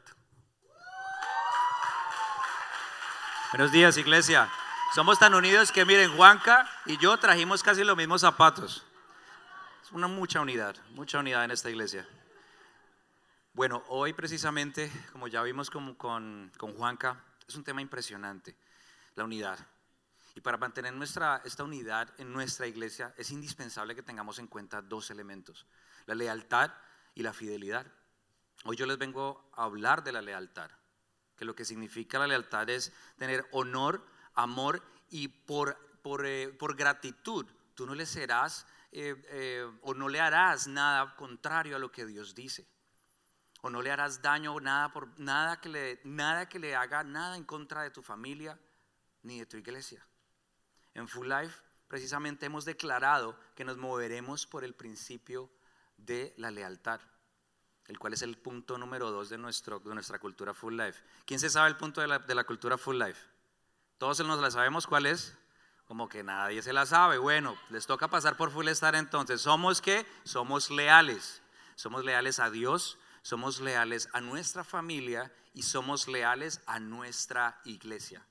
Buenos 3.52 3.70
días, 3.70 3.98
iglesia. 3.98 4.50
Somos 4.94 5.18
tan 5.18 5.34
unidos 5.34 5.72
que 5.72 5.84
miren, 5.84 6.16
Juanca 6.16 6.66
y 6.86 6.96
yo 6.96 7.18
trajimos 7.18 7.62
casi 7.62 7.84
los 7.84 7.94
mismos 7.94 8.22
zapatos. 8.22 8.82
Es 9.84 9.92
una 9.92 10.08
mucha 10.08 10.40
unidad, 10.40 10.74
mucha 10.92 11.18
unidad 11.18 11.44
en 11.44 11.50
esta 11.50 11.68
iglesia. 11.68 12.08
Bueno, 13.52 13.84
hoy 13.88 14.14
precisamente, 14.14 14.90
como 15.12 15.28
ya 15.28 15.42
vimos 15.42 15.68
con, 15.68 15.96
con, 15.96 16.50
con 16.56 16.72
Juanca, 16.72 17.22
es 17.46 17.54
un 17.56 17.64
tema 17.64 17.82
impresionante, 17.82 18.56
la 19.16 19.24
unidad. 19.24 19.58
Y 20.38 20.40
para 20.40 20.56
mantener 20.56 20.94
nuestra, 20.94 21.42
esta 21.44 21.64
unidad 21.64 22.14
en 22.16 22.32
nuestra 22.32 22.68
iglesia 22.68 23.12
es 23.16 23.32
indispensable 23.32 23.96
que 23.96 24.04
tengamos 24.04 24.38
en 24.38 24.46
cuenta 24.46 24.80
dos 24.80 25.10
elementos, 25.10 25.66
la 26.06 26.14
lealtad 26.14 26.70
y 27.16 27.24
la 27.24 27.32
fidelidad. 27.32 27.84
Hoy 28.62 28.76
yo 28.76 28.86
les 28.86 28.98
vengo 28.98 29.50
a 29.56 29.64
hablar 29.64 30.04
de 30.04 30.12
la 30.12 30.22
lealtad, 30.22 30.70
que 31.34 31.44
lo 31.44 31.56
que 31.56 31.64
significa 31.64 32.20
la 32.20 32.28
lealtad 32.28 32.70
es 32.70 32.92
tener 33.16 33.48
honor 33.50 34.06
amor 34.34 34.80
y 35.10 35.26
por, 35.26 35.76
por, 36.02 36.24
eh, 36.24 36.50
por 36.50 36.76
gratitud. 36.76 37.44
Tú 37.74 37.84
no 37.84 37.96
le 37.96 38.06
serás 38.06 38.64
eh, 38.92 39.20
eh, 39.30 39.68
o 39.82 39.92
no 39.92 40.08
le 40.08 40.20
harás 40.20 40.68
nada 40.68 41.16
contrario 41.16 41.74
a 41.74 41.80
lo 41.80 41.90
que 41.90 42.06
Dios 42.06 42.36
dice. 42.36 42.64
O 43.62 43.70
no 43.70 43.82
le 43.82 43.90
harás 43.90 44.22
daño, 44.22 44.60
nada, 44.60 44.92
por, 44.92 45.18
nada, 45.18 45.60
que 45.60 45.68
le, 45.68 46.00
nada 46.04 46.48
que 46.48 46.60
le 46.60 46.76
haga 46.76 47.02
nada 47.02 47.36
en 47.36 47.42
contra 47.42 47.82
de 47.82 47.90
tu 47.90 48.04
familia 48.04 48.56
ni 49.24 49.40
de 49.40 49.46
tu 49.46 49.56
iglesia. 49.56 50.07
En 50.98 51.08
Full 51.08 51.28
Life 51.28 51.56
precisamente 51.86 52.46
hemos 52.46 52.64
declarado 52.64 53.38
que 53.54 53.64
nos 53.64 53.76
moveremos 53.76 54.46
por 54.46 54.64
el 54.64 54.74
principio 54.74 55.50
de 55.96 56.34
la 56.36 56.50
lealtad, 56.50 57.00
el 57.86 57.98
cual 57.98 58.12
es 58.12 58.22
el 58.22 58.36
punto 58.36 58.76
número 58.78 59.10
dos 59.10 59.28
de, 59.28 59.38
nuestro, 59.38 59.78
de 59.78 59.94
nuestra 59.94 60.18
cultura 60.18 60.52
Full 60.52 60.76
Life. 60.76 61.02
¿Quién 61.24 61.40
se 61.40 61.50
sabe 61.50 61.68
el 61.68 61.76
punto 61.76 62.00
de 62.00 62.08
la, 62.08 62.18
de 62.18 62.34
la 62.34 62.44
cultura 62.44 62.76
Full 62.76 62.98
Life? 62.98 63.20
Todos 63.96 64.20
nos 64.26 64.40
la 64.40 64.50
sabemos 64.50 64.86
cuál 64.86 65.06
es. 65.06 65.34
Como 65.86 66.08
que 66.08 66.22
nadie 66.22 66.60
se 66.62 66.74
la 66.74 66.84
sabe. 66.84 67.16
Bueno, 67.16 67.56
les 67.70 67.86
toca 67.86 68.08
pasar 68.08 68.36
por 68.36 68.50
Full 68.50 68.68
Star 68.68 68.94
entonces. 68.94 69.40
¿Somos 69.40 69.80
qué? 69.80 70.04
Somos 70.24 70.70
leales. 70.70 71.40
Somos 71.76 72.04
leales 72.04 72.40
a 72.40 72.50
Dios, 72.50 72.98
somos 73.22 73.60
leales 73.60 74.08
a 74.12 74.20
nuestra 74.20 74.64
familia 74.64 75.32
y 75.54 75.62
somos 75.62 76.08
leales 76.08 76.60
a 76.66 76.80
nuestra 76.80 77.60
iglesia. 77.64 78.26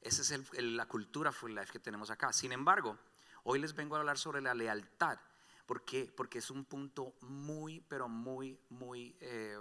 Esa 0.00 0.22
es 0.22 0.62
la 0.62 0.86
cultura 0.86 1.32
full 1.32 1.54
life 1.54 1.72
que 1.72 1.80
tenemos 1.80 2.10
acá. 2.10 2.32
Sin 2.32 2.52
embargo, 2.52 2.98
hoy 3.44 3.58
les 3.58 3.74
vengo 3.74 3.96
a 3.96 4.00
hablar 4.00 4.18
sobre 4.18 4.40
la 4.40 4.54
lealtad. 4.54 5.18
¿Por 5.66 5.84
qué? 5.84 6.12
Porque 6.16 6.38
es 6.38 6.50
un 6.50 6.64
punto 6.64 7.14
muy, 7.20 7.80
pero 7.80 8.08
muy, 8.08 8.58
muy 8.70 9.16
eh, 9.20 9.58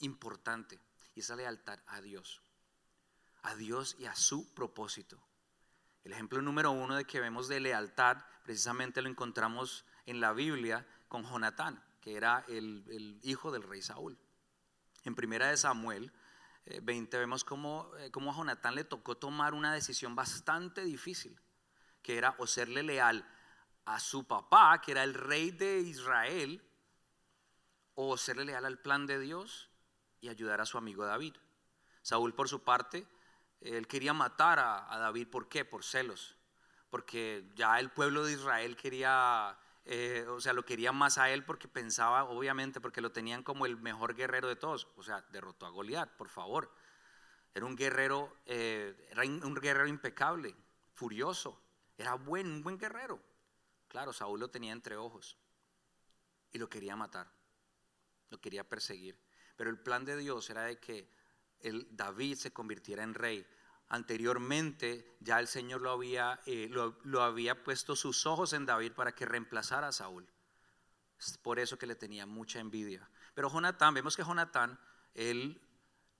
importante. 0.00 0.80
Y 1.14 1.20
esa 1.20 1.36
lealtad 1.36 1.78
a 1.86 2.00
Dios. 2.00 2.42
A 3.42 3.54
Dios 3.54 3.96
y 3.98 4.06
a 4.06 4.16
su 4.16 4.52
propósito. 4.54 5.22
El 6.04 6.12
ejemplo 6.12 6.42
número 6.42 6.70
uno 6.70 6.96
de 6.96 7.06
que 7.06 7.20
vemos 7.20 7.48
de 7.48 7.60
lealtad, 7.60 8.18
precisamente 8.42 9.00
lo 9.00 9.08
encontramos 9.08 9.86
en 10.04 10.20
la 10.20 10.32
Biblia 10.34 10.86
con 11.08 11.24
Jonatán, 11.24 11.82
que 12.00 12.16
era 12.16 12.44
el, 12.48 13.18
hijo 13.22 13.50
del 13.50 13.62
rey 13.62 13.80
Saúl. 13.80 14.18
En 15.04 15.14
primera 15.14 15.48
de 15.48 15.56
Samuel 15.56 16.12
20 16.66 17.16
eh, 17.16 17.20
vemos 17.20 17.44
cómo, 17.44 17.90
eh, 17.98 18.10
cómo 18.10 18.30
a 18.30 18.36
Jonatán 18.36 18.74
le 18.74 18.84
tocó 18.84 19.16
tomar 19.16 19.54
una 19.54 19.72
decisión 19.72 20.14
bastante 20.14 20.82
difícil, 20.84 21.38
que 22.02 22.16
era 22.16 22.34
o 22.38 22.46
serle 22.46 22.82
leal 22.82 23.26
a 23.84 24.00
su 24.00 24.24
papá, 24.24 24.80
que 24.80 24.92
era 24.92 25.04
el 25.04 25.14
rey 25.14 25.50
de 25.50 25.80
Israel, 25.80 26.62
o 27.94 28.16
serle 28.16 28.44
leal 28.44 28.64
al 28.64 28.78
plan 28.78 29.06
de 29.06 29.18
Dios 29.18 29.70
y 30.20 30.28
ayudar 30.28 30.60
a 30.60 30.66
su 30.66 30.78
amigo 30.78 31.04
David. 31.04 31.34
Saúl, 32.02 32.34
por 32.34 32.48
su 32.48 32.62
parte, 32.62 33.06
él 33.60 33.86
quería 33.86 34.12
matar 34.12 34.58
a, 34.58 34.98
David, 34.98 35.28
¿por 35.28 35.48
qué? 35.48 35.64
Por 35.64 35.84
celos, 35.84 36.36
porque 36.90 37.50
ya 37.54 37.78
el 37.78 37.90
pueblo 37.90 38.24
de 38.24 38.32
Israel 38.32 38.76
quería, 38.76 39.58
eh, 39.86 40.24
o 40.28 40.40
sea, 40.40 40.52
lo 40.52 40.64
quería 40.64 40.92
más 40.92 41.18
a 41.18 41.30
él 41.30 41.44
porque 41.44 41.68
pensaba, 41.68 42.24
obviamente, 42.24 42.80
porque 42.80 43.00
lo 43.00 43.12
tenían 43.12 43.42
como 43.42 43.66
el 43.66 43.76
mejor 43.76 44.14
guerrero 44.14 44.48
de 44.48 44.56
todos, 44.56 44.88
o 44.96 45.02
sea, 45.02 45.22
derrotó 45.30 45.66
a 45.66 45.70
Goliat, 45.70 46.10
por 46.16 46.28
favor. 46.28 46.74
Era 47.54 47.66
un 47.66 47.76
guerrero, 47.76 48.36
eh, 48.46 49.08
era 49.10 49.22
un 49.22 49.54
guerrero 49.54 49.86
impecable, 49.86 50.54
furioso, 50.92 51.60
era 51.96 52.14
buen, 52.14 52.46
un 52.46 52.62
buen 52.62 52.78
guerrero. 52.78 53.20
Claro, 53.88 54.12
Saúl 54.12 54.40
lo 54.40 54.48
tenía 54.50 54.72
entre 54.72 54.96
ojos 54.96 55.38
y 56.50 56.58
lo 56.58 56.68
quería 56.68 56.96
matar, 56.96 57.30
lo 58.30 58.40
quería 58.40 58.68
perseguir. 58.68 59.18
Pero 59.56 59.70
el 59.70 59.78
plan 59.78 60.04
de 60.04 60.16
Dios 60.16 60.48
era 60.50 60.62
de 60.64 60.78
que 60.80 61.08
el 61.60 61.86
David 61.90 62.36
se 62.36 62.52
convirtiera 62.52 63.02
en 63.02 63.14
rey. 63.14 63.46
Anteriormente 63.94 65.16
ya 65.20 65.38
el 65.38 65.46
Señor 65.46 65.80
lo 65.80 65.92
había, 65.92 66.40
eh, 66.46 66.68
lo, 66.68 67.22
había 67.22 67.62
puesto 67.62 67.94
sus 67.94 68.26
ojos 68.26 68.52
en 68.52 68.66
David 68.66 68.90
para 68.90 69.14
que 69.14 69.24
reemplazara 69.24 69.86
a 69.86 69.92
Saúl. 69.92 70.28
Por 71.42 71.60
eso 71.60 71.78
que 71.78 71.86
le 71.86 71.94
tenía 71.94 72.26
mucha 72.26 72.58
envidia. 72.58 73.08
Pero 73.34 73.48
Jonatán, 73.48 73.94
vemos 73.94 74.16
que 74.16 74.24
Jonatán, 74.24 74.80
él 75.14 75.62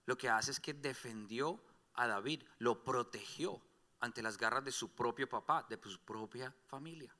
lo 0.07 0.17
que 0.17 0.29
hace 0.29 0.53
es 0.53 0.61
que 0.61 0.73
defendió 0.73 1.61
a 1.95 2.07
David, 2.07 2.45
lo 2.59 2.85
protegió 2.85 3.61
ante 3.99 4.23
las 4.23 4.39
garras 4.39 4.65
de 4.65 4.71
su 4.71 4.95
propio 4.95 5.29
papá, 5.29 5.67
de 5.69 5.77
su 5.83 5.99
propia 6.05 6.55
familia. 6.69 7.13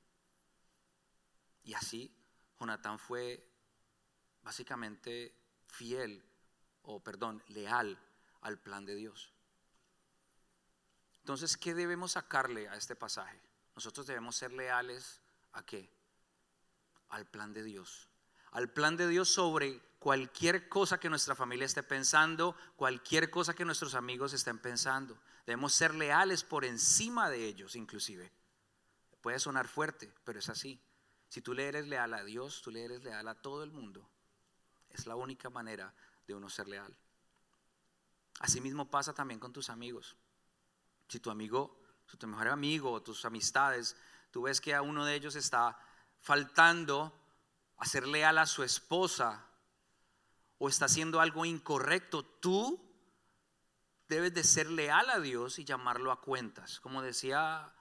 Y 1.63 1.73
así 1.73 2.15
Jonatán 2.57 2.97
fue 2.97 3.45
básicamente 4.41 5.35
fiel, 5.67 6.23
o 6.83 7.03
perdón, 7.03 7.43
leal 7.47 7.99
al 8.39 8.57
plan 8.57 8.85
de 8.85 8.95
Dios. 8.95 9.34
Entonces, 11.25 11.57
¿qué 11.57 11.73
debemos 11.73 12.11
sacarle 12.11 12.69
a 12.69 12.75
este 12.75 12.95
pasaje? 12.95 13.41
Nosotros 13.75 14.05
debemos 14.05 14.35
ser 14.35 14.53
leales 14.53 15.21
a 15.53 15.65
qué? 15.65 15.89
Al 17.09 17.25
plan 17.25 17.51
de 17.51 17.63
Dios. 17.63 18.07
Al 18.51 18.71
plan 18.71 18.95
de 18.95 19.07
Dios 19.07 19.27
sobre 19.27 19.81
cualquier 19.97 20.69
cosa 20.69 20.99
que 20.99 21.09
nuestra 21.09 21.33
familia 21.33 21.65
esté 21.65 21.81
pensando, 21.81 22.55
cualquier 22.75 23.31
cosa 23.31 23.55
que 23.55 23.65
nuestros 23.65 23.95
amigos 23.95 24.33
estén 24.33 24.59
pensando. 24.59 25.17
Debemos 25.47 25.73
ser 25.73 25.95
leales 25.95 26.43
por 26.43 26.63
encima 26.63 27.27
de 27.31 27.43
ellos 27.43 27.75
inclusive. 27.75 28.31
Puede 29.21 29.39
sonar 29.39 29.67
fuerte, 29.67 30.13
pero 30.25 30.37
es 30.37 30.49
así. 30.49 30.79
Si 31.27 31.41
tú 31.41 31.55
le 31.55 31.67
eres 31.67 31.87
leal 31.87 32.13
a 32.13 32.23
Dios, 32.23 32.61
tú 32.61 32.69
le 32.69 32.85
eres 32.85 33.01
leal 33.03 33.27
a 33.27 33.33
todo 33.33 33.63
el 33.63 33.71
mundo. 33.71 34.07
Es 34.91 35.07
la 35.07 35.15
única 35.15 35.49
manera 35.49 35.91
de 36.27 36.35
uno 36.35 36.51
ser 36.51 36.67
leal. 36.67 36.95
Asimismo 38.41 38.91
pasa 38.91 39.11
también 39.11 39.39
con 39.39 39.51
tus 39.51 39.71
amigos. 39.71 40.15
Si 41.07 41.19
tu 41.19 41.29
amigo, 41.29 41.79
si 42.07 42.17
tu 42.17 42.27
mejor 42.27 42.49
amigo 42.49 43.01
tus 43.01 43.25
amistades, 43.25 43.95
tú 44.31 44.43
ves 44.43 44.61
que 44.61 44.73
a 44.73 44.81
uno 44.81 45.05
de 45.05 45.15
ellos 45.15 45.35
está 45.35 45.77
faltando 46.19 47.13
a 47.77 47.85
ser 47.85 48.07
leal 48.07 48.37
a 48.37 48.45
su 48.45 48.63
esposa 48.63 49.45
o 50.57 50.69
está 50.69 50.85
haciendo 50.85 51.19
algo 51.19 51.45
incorrecto, 51.45 52.23
tú 52.25 52.81
debes 54.07 54.33
de 54.33 54.43
ser 54.43 54.69
leal 54.69 55.09
a 55.09 55.19
Dios 55.19 55.59
y 55.59 55.65
llamarlo 55.65 56.11
a 56.11 56.21
cuentas. 56.21 56.79
Como 56.79 57.01
decía 57.01 57.73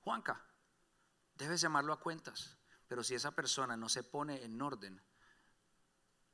Juanca, 0.00 0.44
debes 1.34 1.60
llamarlo 1.60 1.92
a 1.92 2.00
cuentas. 2.00 2.56
Pero 2.88 3.04
si 3.04 3.14
esa 3.14 3.32
persona 3.32 3.76
no 3.76 3.88
se 3.88 4.02
pone 4.02 4.42
en 4.44 4.60
orden, 4.60 5.00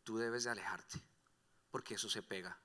tú 0.04 0.18
debes 0.18 0.44
de 0.44 0.50
alejarte, 0.50 1.02
porque 1.70 1.94
eso 1.94 2.08
se 2.08 2.22
pega 2.22 2.58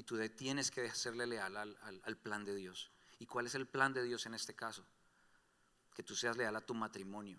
y 0.00 0.02
tú 0.02 0.18
tienes 0.30 0.70
que 0.70 0.90
serle 0.94 1.26
leal 1.26 1.58
al, 1.58 2.16
plan 2.16 2.42
de 2.42 2.54
Dios. 2.54 2.90
¿Y 3.20 3.26
cuál 3.26 3.46
es 3.46 3.54
el 3.54 3.66
plan 3.66 3.92
de 3.92 4.02
Dios 4.02 4.26
en 4.26 4.34
este 4.34 4.54
caso? 4.54 4.82
Que 5.94 6.02
tú 6.02 6.16
seas 6.16 6.38
leal 6.38 6.56
a 6.56 6.62
tu 6.62 6.74
matrimonio, 6.74 7.38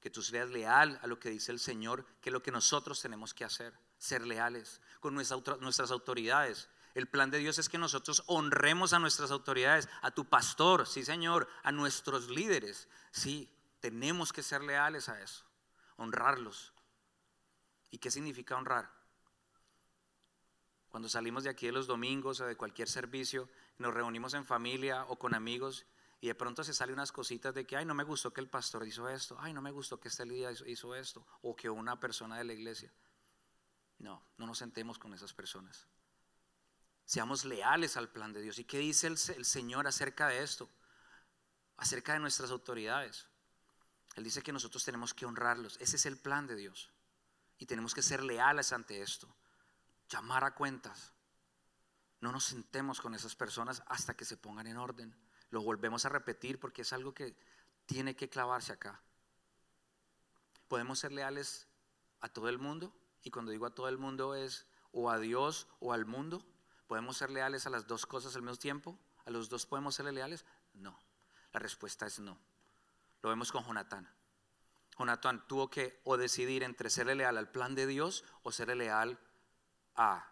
que 0.00 0.10
tú 0.10 0.20
seas 0.20 0.50
leal 0.50 0.98
a 1.00 1.06
lo 1.06 1.18
que 1.20 1.30
dice 1.30 1.52
el 1.52 1.60
Señor, 1.60 2.04
que 2.20 2.28
es 2.30 2.32
lo 2.32 2.42
que 2.42 2.50
nosotros 2.50 3.00
tenemos 3.00 3.32
que 3.32 3.44
hacer, 3.44 3.72
ser 3.98 4.26
leales 4.26 4.80
con 4.98 5.14
nuestras 5.14 5.90
autoridades. 5.92 6.68
El 6.94 7.06
plan 7.06 7.30
de 7.30 7.38
Dios 7.38 7.58
es 7.58 7.68
que 7.68 7.78
nosotros 7.78 8.24
honremos 8.26 8.92
a 8.92 8.98
nuestras 8.98 9.30
autoridades, 9.30 9.88
a 10.02 10.10
tu 10.10 10.24
pastor, 10.24 10.88
sí 10.88 11.04
Señor, 11.04 11.48
a 11.62 11.70
nuestros 11.70 12.28
líderes. 12.28 12.88
Sí, 13.12 13.48
tenemos 13.78 14.32
que 14.32 14.42
ser 14.42 14.62
leales 14.64 15.08
a 15.08 15.22
eso, 15.22 15.44
honrarlos. 15.98 16.72
¿Y 17.92 17.98
qué 17.98 18.10
significa 18.10 18.56
honrar? 18.56 18.90
Cuando 20.92 21.08
salimos 21.08 21.42
de 21.42 21.48
aquí 21.48 21.64
de 21.64 21.72
los 21.72 21.86
domingos 21.86 22.40
o 22.40 22.44
de 22.44 22.54
cualquier 22.54 22.86
servicio, 22.86 23.48
nos 23.78 23.94
reunimos 23.94 24.34
en 24.34 24.44
familia 24.44 25.06
o 25.06 25.18
con 25.18 25.34
amigos 25.34 25.86
y 26.20 26.26
de 26.26 26.34
pronto 26.34 26.62
se 26.62 26.74
salen 26.74 26.96
unas 26.96 27.12
cositas 27.12 27.54
de 27.54 27.66
que, 27.66 27.78
ay, 27.78 27.86
no 27.86 27.94
me 27.94 28.04
gustó 28.04 28.30
que 28.30 28.42
el 28.42 28.48
pastor 28.50 28.86
hizo 28.86 29.08
esto, 29.08 29.38
ay, 29.40 29.54
no 29.54 29.62
me 29.62 29.70
gustó 29.70 29.98
que 29.98 30.08
este 30.08 30.26
líder 30.26 30.54
hizo 30.66 30.94
esto, 30.94 31.26
o 31.40 31.56
que 31.56 31.70
una 31.70 31.98
persona 31.98 32.36
de 32.36 32.44
la 32.44 32.52
iglesia. 32.52 32.92
No, 34.00 34.22
no 34.36 34.46
nos 34.46 34.58
sentemos 34.58 34.98
con 34.98 35.14
esas 35.14 35.32
personas. 35.32 35.88
Seamos 37.06 37.46
leales 37.46 37.96
al 37.96 38.10
plan 38.10 38.34
de 38.34 38.42
Dios. 38.42 38.58
¿Y 38.58 38.64
qué 38.64 38.76
dice 38.76 39.06
el, 39.06 39.16
el 39.34 39.46
Señor 39.46 39.86
acerca 39.86 40.28
de 40.28 40.42
esto? 40.42 40.68
Acerca 41.78 42.12
de 42.12 42.18
nuestras 42.18 42.50
autoridades. 42.50 43.28
Él 44.14 44.24
dice 44.24 44.42
que 44.42 44.52
nosotros 44.52 44.84
tenemos 44.84 45.14
que 45.14 45.24
honrarlos. 45.24 45.78
Ese 45.80 45.96
es 45.96 46.04
el 46.04 46.18
plan 46.18 46.46
de 46.46 46.54
Dios. 46.54 46.90
Y 47.56 47.64
tenemos 47.64 47.94
que 47.94 48.02
ser 48.02 48.22
leales 48.22 48.74
ante 48.74 49.00
esto 49.00 49.34
llamar 50.12 50.44
a 50.44 50.54
cuentas. 50.54 51.12
No 52.20 52.30
nos 52.30 52.44
sentemos 52.44 53.00
con 53.00 53.14
esas 53.14 53.34
personas 53.34 53.82
hasta 53.86 54.14
que 54.14 54.24
se 54.24 54.36
pongan 54.36 54.66
en 54.66 54.76
orden. 54.76 55.16
Lo 55.50 55.62
volvemos 55.62 56.04
a 56.04 56.10
repetir 56.10 56.60
porque 56.60 56.82
es 56.82 56.92
algo 56.92 57.14
que 57.14 57.36
tiene 57.86 58.14
que 58.14 58.28
clavarse 58.28 58.72
acá. 58.72 59.00
Podemos 60.68 60.98
ser 60.98 61.12
leales 61.12 61.66
a 62.20 62.28
todo 62.28 62.48
el 62.48 62.58
mundo 62.58 62.94
y 63.22 63.30
cuando 63.30 63.50
digo 63.50 63.66
a 63.66 63.74
todo 63.74 63.88
el 63.88 63.98
mundo 63.98 64.34
es 64.34 64.66
o 64.92 65.10
a 65.10 65.18
Dios 65.18 65.66
o 65.80 65.92
al 65.92 66.06
mundo. 66.06 66.44
¿Podemos 66.86 67.16
ser 67.16 67.30
leales 67.30 67.66
a 67.66 67.70
las 67.70 67.86
dos 67.86 68.06
cosas 68.06 68.36
al 68.36 68.42
mismo 68.42 68.56
tiempo? 68.56 68.98
¿A 69.24 69.30
los 69.30 69.48
dos 69.48 69.66
podemos 69.66 69.94
ser 69.94 70.12
leales? 70.12 70.44
No. 70.74 70.98
La 71.52 71.60
respuesta 71.60 72.06
es 72.06 72.18
no. 72.18 72.38
Lo 73.22 73.30
vemos 73.30 73.50
con 73.50 73.64
Jonatán. 73.64 74.08
Jonatán 74.98 75.46
tuvo 75.48 75.70
que 75.70 76.00
o 76.04 76.16
decidir 76.16 76.62
entre 76.62 76.90
serle 76.90 77.14
leal 77.14 77.38
al 77.38 77.50
plan 77.50 77.74
de 77.74 77.86
Dios 77.86 78.24
o 78.42 78.52
serle 78.52 78.74
leal 78.74 79.18
a 79.96 80.26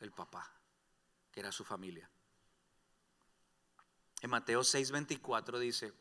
el 0.00 0.12
papá, 0.12 0.50
que 1.30 1.40
era 1.40 1.52
su 1.52 1.64
familia. 1.64 2.08
En 4.20 4.30
Mateo 4.30 4.62
6:24 4.62 5.58
dice, 5.58 5.92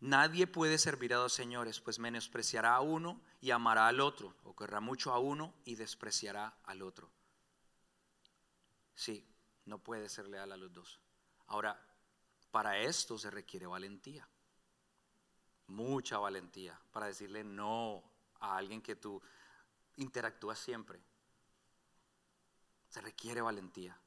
nadie 0.00 0.46
puede 0.46 0.78
servir 0.78 1.14
a 1.14 1.18
dos 1.18 1.32
señores, 1.32 1.80
pues 1.80 1.98
menospreciará 1.98 2.74
a 2.74 2.80
uno 2.80 3.20
y 3.40 3.50
amará 3.50 3.88
al 3.88 4.00
otro, 4.00 4.36
o 4.44 4.54
querrá 4.54 4.80
mucho 4.80 5.12
a 5.12 5.18
uno 5.18 5.54
y 5.64 5.74
despreciará 5.74 6.56
al 6.64 6.82
otro. 6.82 7.10
Sí, 8.94 9.26
no 9.64 9.78
puede 9.78 10.08
ser 10.08 10.28
leal 10.28 10.52
a 10.52 10.56
los 10.56 10.72
dos. 10.72 11.00
Ahora, 11.46 11.80
para 12.50 12.78
esto 12.78 13.18
se 13.18 13.30
requiere 13.30 13.66
valentía, 13.66 14.28
mucha 15.68 16.18
valentía, 16.18 16.78
para 16.92 17.06
decirle 17.06 17.42
no 17.42 18.02
a 18.40 18.56
alguien 18.56 18.82
que 18.82 18.94
tú 18.96 19.20
interactúas 19.96 20.58
siempre. 20.58 21.02
Se 22.92 23.00
requiere 23.00 23.40
valentía. 23.40 23.98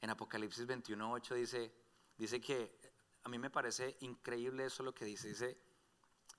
En 0.00 0.08
Apocalipsis 0.08 0.66
21.8 0.66 1.34
dice, 1.34 1.74
dice 2.16 2.40
que 2.40 2.74
a 3.22 3.28
mí 3.28 3.38
me 3.38 3.50
parece 3.50 3.98
increíble 4.00 4.64
eso 4.64 4.82
lo 4.82 4.94
que 4.94 5.04
dice. 5.04 5.28
Dice, 5.28 5.58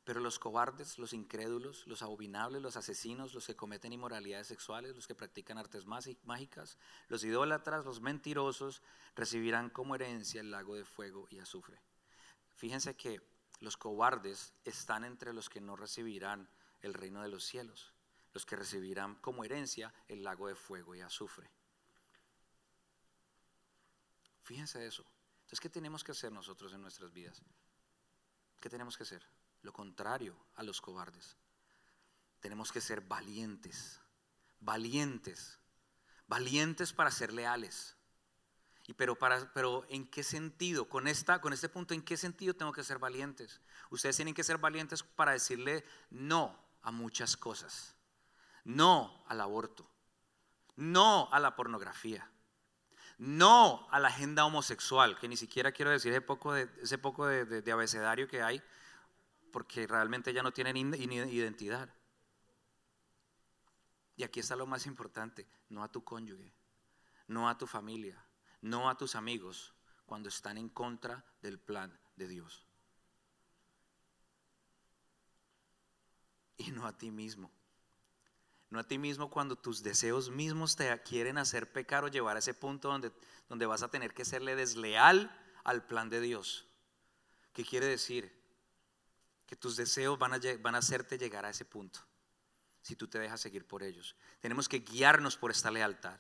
Pero 0.04 0.20
los 0.20 0.40
cobardes, 0.40 0.98
los 0.98 1.14
incrédulos, 1.14 1.86
los 1.86 2.02
abominables, 2.02 2.64
los 2.64 2.76
asesinos, 2.76 3.36
los 3.36 3.46
que 3.46 3.56
cometen 3.56 3.94
inmoralidades 3.94 4.48
sexuales, 4.48 4.96
los 4.96 5.06
que 5.06 5.14
practican 5.14 5.60
artes 5.60 5.86
mágicas, 5.86 6.80
los 7.08 7.24
idólatras, 7.24 7.86
los 7.86 8.02
mentirosos, 8.02 8.82
recibirán 9.16 9.70
como 9.70 9.94
herencia 9.94 10.42
el 10.42 10.50
lago 10.50 10.74
de 10.74 10.86
fuego 10.86 11.28
y 11.30 11.38
azufre. 11.38 11.80
Fíjense 12.56 12.96
que 12.96 13.22
los 13.60 13.78
cobardes 13.78 14.56
están 14.64 15.04
entre 15.04 15.34
los 15.34 15.52
que 15.52 15.62
no 15.62 15.76
recibirán 15.76 16.50
el 16.82 16.96
reino 16.96 17.22
de 17.22 17.30
los 17.30 17.44
cielos, 17.44 17.94
los 18.34 18.44
que 18.44 18.56
recibirán 18.56 19.14
como 19.22 19.44
herencia 19.44 19.94
el 20.08 20.24
lago 20.24 20.48
de 20.48 20.56
fuego 20.56 20.96
y 20.96 21.02
azufre. 21.02 21.55
Fíjense 24.46 24.86
eso. 24.86 25.04
Entonces, 25.40 25.60
¿qué 25.60 25.70
tenemos 25.70 26.04
que 26.04 26.12
hacer 26.12 26.32
nosotros 26.32 26.72
en 26.72 26.82
nuestras 26.82 27.12
vidas? 27.12 27.42
¿Qué 28.62 28.70
tenemos 28.70 28.96
que 28.96 29.02
hacer? 29.02 29.28
Lo 29.64 29.74
contrario 29.74 30.38
a 30.54 30.62
los 30.62 30.82
cobardes. 30.82 31.36
Tenemos 32.40 32.72
que 32.72 32.80
ser 32.80 33.02
valientes, 33.02 34.00
valientes, 34.60 35.58
valientes 36.28 36.94
para 36.94 37.10
ser 37.10 37.34
leales. 37.34 37.96
Y 38.86 38.94
pero 38.94 39.18
pero 39.52 39.84
en 39.90 40.06
qué 40.06 40.22
sentido? 40.22 40.88
Con 40.88 41.08
esta 41.08 41.42
con 41.42 41.52
este 41.52 41.68
punto 41.68 41.96
en 41.96 42.04
qué 42.04 42.16
sentido 42.16 42.54
tengo 42.54 42.72
que 42.72 42.84
ser 42.84 43.00
valientes? 43.00 43.62
Ustedes 43.90 44.16
tienen 44.16 44.36
que 44.36 44.44
ser 44.44 44.60
valientes 44.60 45.02
para 45.02 45.32
decirle 45.32 45.84
no 46.12 46.56
a 46.84 46.92
muchas 46.92 47.36
cosas. 47.36 47.96
No 48.64 49.24
al 49.28 49.42
aborto. 49.42 49.90
No 50.76 51.30
a 51.32 51.40
la 51.40 51.56
pornografía. 51.56 52.30
No 53.18 53.88
a 53.92 54.00
la 54.00 54.10
agenda 54.10 54.46
homosexual, 54.46 55.18
que 55.18 55.28
ni 55.28 55.38
siquiera 55.38 55.72
quiero 55.72 55.92
decir 55.92 56.12
ese 56.12 56.22
poco 56.22 56.54
de, 56.54 56.70
ese 56.82 56.98
poco 56.98 57.28
de 57.28 57.72
abecedario 57.72 58.28
que 58.28 58.42
hay, 58.42 58.62
porque 59.56 59.88
realmente 59.88 60.34
ya 60.34 60.44
no 60.44 60.52
tienen 60.52 60.76
identidad. 60.76 61.90
Y 64.18 64.24
aquí 64.24 64.42
está 64.42 64.58
lo 64.58 64.66
más 64.66 64.86
importante, 64.86 65.48
no 65.70 65.82
a 65.82 65.90
tu 65.90 66.04
cónyuge, 66.04 66.54
no 67.28 67.48
a 67.48 67.58
tu 67.58 67.66
familia, 67.66 68.22
no 68.60 68.90
a 68.90 68.98
tus 68.98 69.16
amigos, 69.16 69.74
cuando 70.06 70.30
están 70.30 70.58
en 70.58 70.68
contra 70.68 71.24
del 71.42 71.58
plan 71.58 71.98
de 72.18 72.28
Dios. 72.28 72.66
Y 76.58 76.72
no 76.72 76.86
a 76.86 76.98
ti 76.98 77.12
mismo. 77.12 77.50
No 78.76 78.82
a 78.82 78.88
ti 78.88 78.98
mismo 78.98 79.30
cuando 79.30 79.56
tus 79.56 79.82
deseos 79.82 80.30
mismos 80.30 80.76
te 80.76 81.02
quieren 81.02 81.38
hacer 81.38 81.72
pecar 81.72 82.04
o 82.04 82.08
llevar 82.08 82.36
a 82.36 82.40
ese 82.40 82.54
punto 82.54 82.90
donde, 82.90 83.12
donde 83.50 83.66
vas 83.66 83.82
a 83.82 83.90
tener 83.90 84.14
que 84.14 84.26
serle 84.26 84.56
desleal 84.56 85.36
al 85.64 85.88
plan 85.88 86.10
de 86.10 86.22
Dios. 86.22 86.68
¿Qué 87.54 87.66
quiere 87.66 87.88
decir? 87.88 88.46
que 89.46 89.56
tus 89.56 89.76
deseos 89.76 90.18
van 90.18 90.34
a, 90.34 90.40
van 90.60 90.76
a 90.76 90.80
hacerte 90.80 91.18
llegar 91.18 91.46
a 91.46 91.50
ese 91.50 91.66
punto, 91.66 92.00
si 92.82 92.96
tú 92.96 93.08
te 93.08 93.20
dejas 93.20 93.42
seguir 93.42 93.66
por 93.66 93.84
ellos. 93.84 94.16
Tenemos 94.40 94.68
que 94.68 94.80
guiarnos 94.80 95.38
por 95.38 95.52
esta 95.52 95.72
lealtad. 95.72 96.20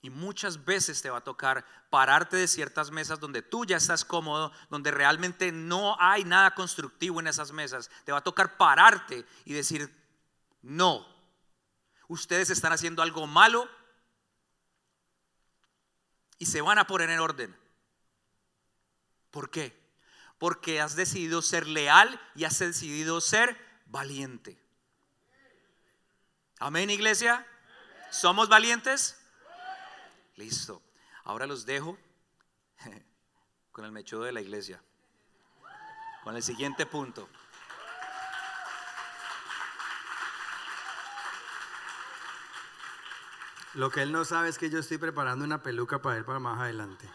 Y 0.00 0.10
muchas 0.10 0.64
veces 0.64 1.02
te 1.02 1.10
va 1.10 1.18
a 1.18 1.24
tocar 1.24 1.64
pararte 1.90 2.36
de 2.36 2.46
ciertas 2.46 2.92
mesas 2.92 3.18
donde 3.18 3.42
tú 3.42 3.64
ya 3.64 3.78
estás 3.78 4.04
cómodo, 4.04 4.52
donde 4.70 4.92
realmente 4.92 5.50
no 5.50 5.96
hay 5.98 6.24
nada 6.24 6.54
constructivo 6.54 7.18
en 7.18 7.26
esas 7.26 7.50
mesas. 7.50 7.90
Te 8.04 8.12
va 8.12 8.18
a 8.18 8.24
tocar 8.24 8.56
pararte 8.56 9.26
y 9.44 9.54
decir, 9.54 9.92
no, 10.62 11.06
ustedes 12.08 12.50
están 12.50 12.72
haciendo 12.72 13.02
algo 13.02 13.26
malo 13.26 13.68
y 16.38 16.46
se 16.46 16.60
van 16.60 16.78
a 16.78 16.86
poner 16.86 17.10
en 17.10 17.20
orden. 17.20 17.56
¿Por 19.30 19.50
qué? 19.50 19.78
porque 20.38 20.80
has 20.80 20.94
decidido 20.94 21.42
ser 21.42 21.66
leal 21.66 22.20
y 22.34 22.44
has 22.44 22.58
decidido 22.58 23.20
ser 23.20 23.56
valiente. 23.86 24.58
Amén, 26.60 26.90
iglesia. 26.90 27.46
¿Somos 28.10 28.48
valientes? 28.48 29.20
Listo. 30.36 30.80
Ahora 31.24 31.46
los 31.46 31.66
dejo 31.66 31.98
con 33.72 33.84
el 33.84 33.92
mechudo 33.92 34.22
de 34.22 34.32
la 34.32 34.40
iglesia. 34.40 34.80
Con 36.22 36.36
el 36.36 36.42
siguiente 36.42 36.86
punto. 36.86 37.28
Lo 43.78 43.90
que 43.90 44.02
él 44.02 44.10
no 44.10 44.24
sabe 44.24 44.48
es 44.48 44.58
que 44.58 44.70
yo 44.70 44.80
estoy 44.80 44.98
preparando 44.98 45.44
una 45.44 45.62
peluca 45.62 46.02
para 46.02 46.16
él 46.16 46.24
para 46.24 46.40
más 46.40 46.58
adelante. 46.58 47.08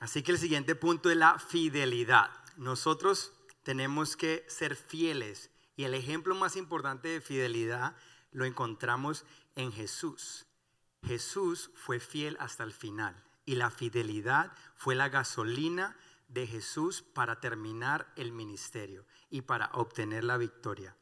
Así 0.00 0.22
que 0.22 0.32
el 0.32 0.38
siguiente 0.38 0.74
punto 0.74 1.08
es 1.08 1.16
la 1.16 1.38
fidelidad. 1.38 2.30
Nosotros 2.58 3.32
tenemos 3.62 4.18
que 4.18 4.44
ser 4.48 4.76
fieles 4.76 5.48
y 5.76 5.84
el 5.84 5.94
ejemplo 5.94 6.34
más 6.34 6.56
importante 6.56 7.08
de 7.08 7.22
fidelidad 7.22 7.96
lo 8.32 8.44
encontramos 8.44 9.24
en 9.56 9.72
Jesús. 9.72 10.44
Jesús 11.06 11.70
fue 11.74 12.00
fiel 12.00 12.36
hasta 12.38 12.64
el 12.64 12.74
final 12.74 13.16
y 13.46 13.54
la 13.54 13.70
fidelidad 13.70 14.52
fue 14.74 14.94
la 14.94 15.08
gasolina 15.08 15.96
de 16.28 16.46
Jesús 16.46 17.00
para 17.00 17.40
terminar 17.40 18.12
el 18.16 18.32
ministerio 18.32 19.06
y 19.30 19.40
para 19.40 19.70
obtener 19.72 20.22
la 20.22 20.36
victoria. 20.36 20.94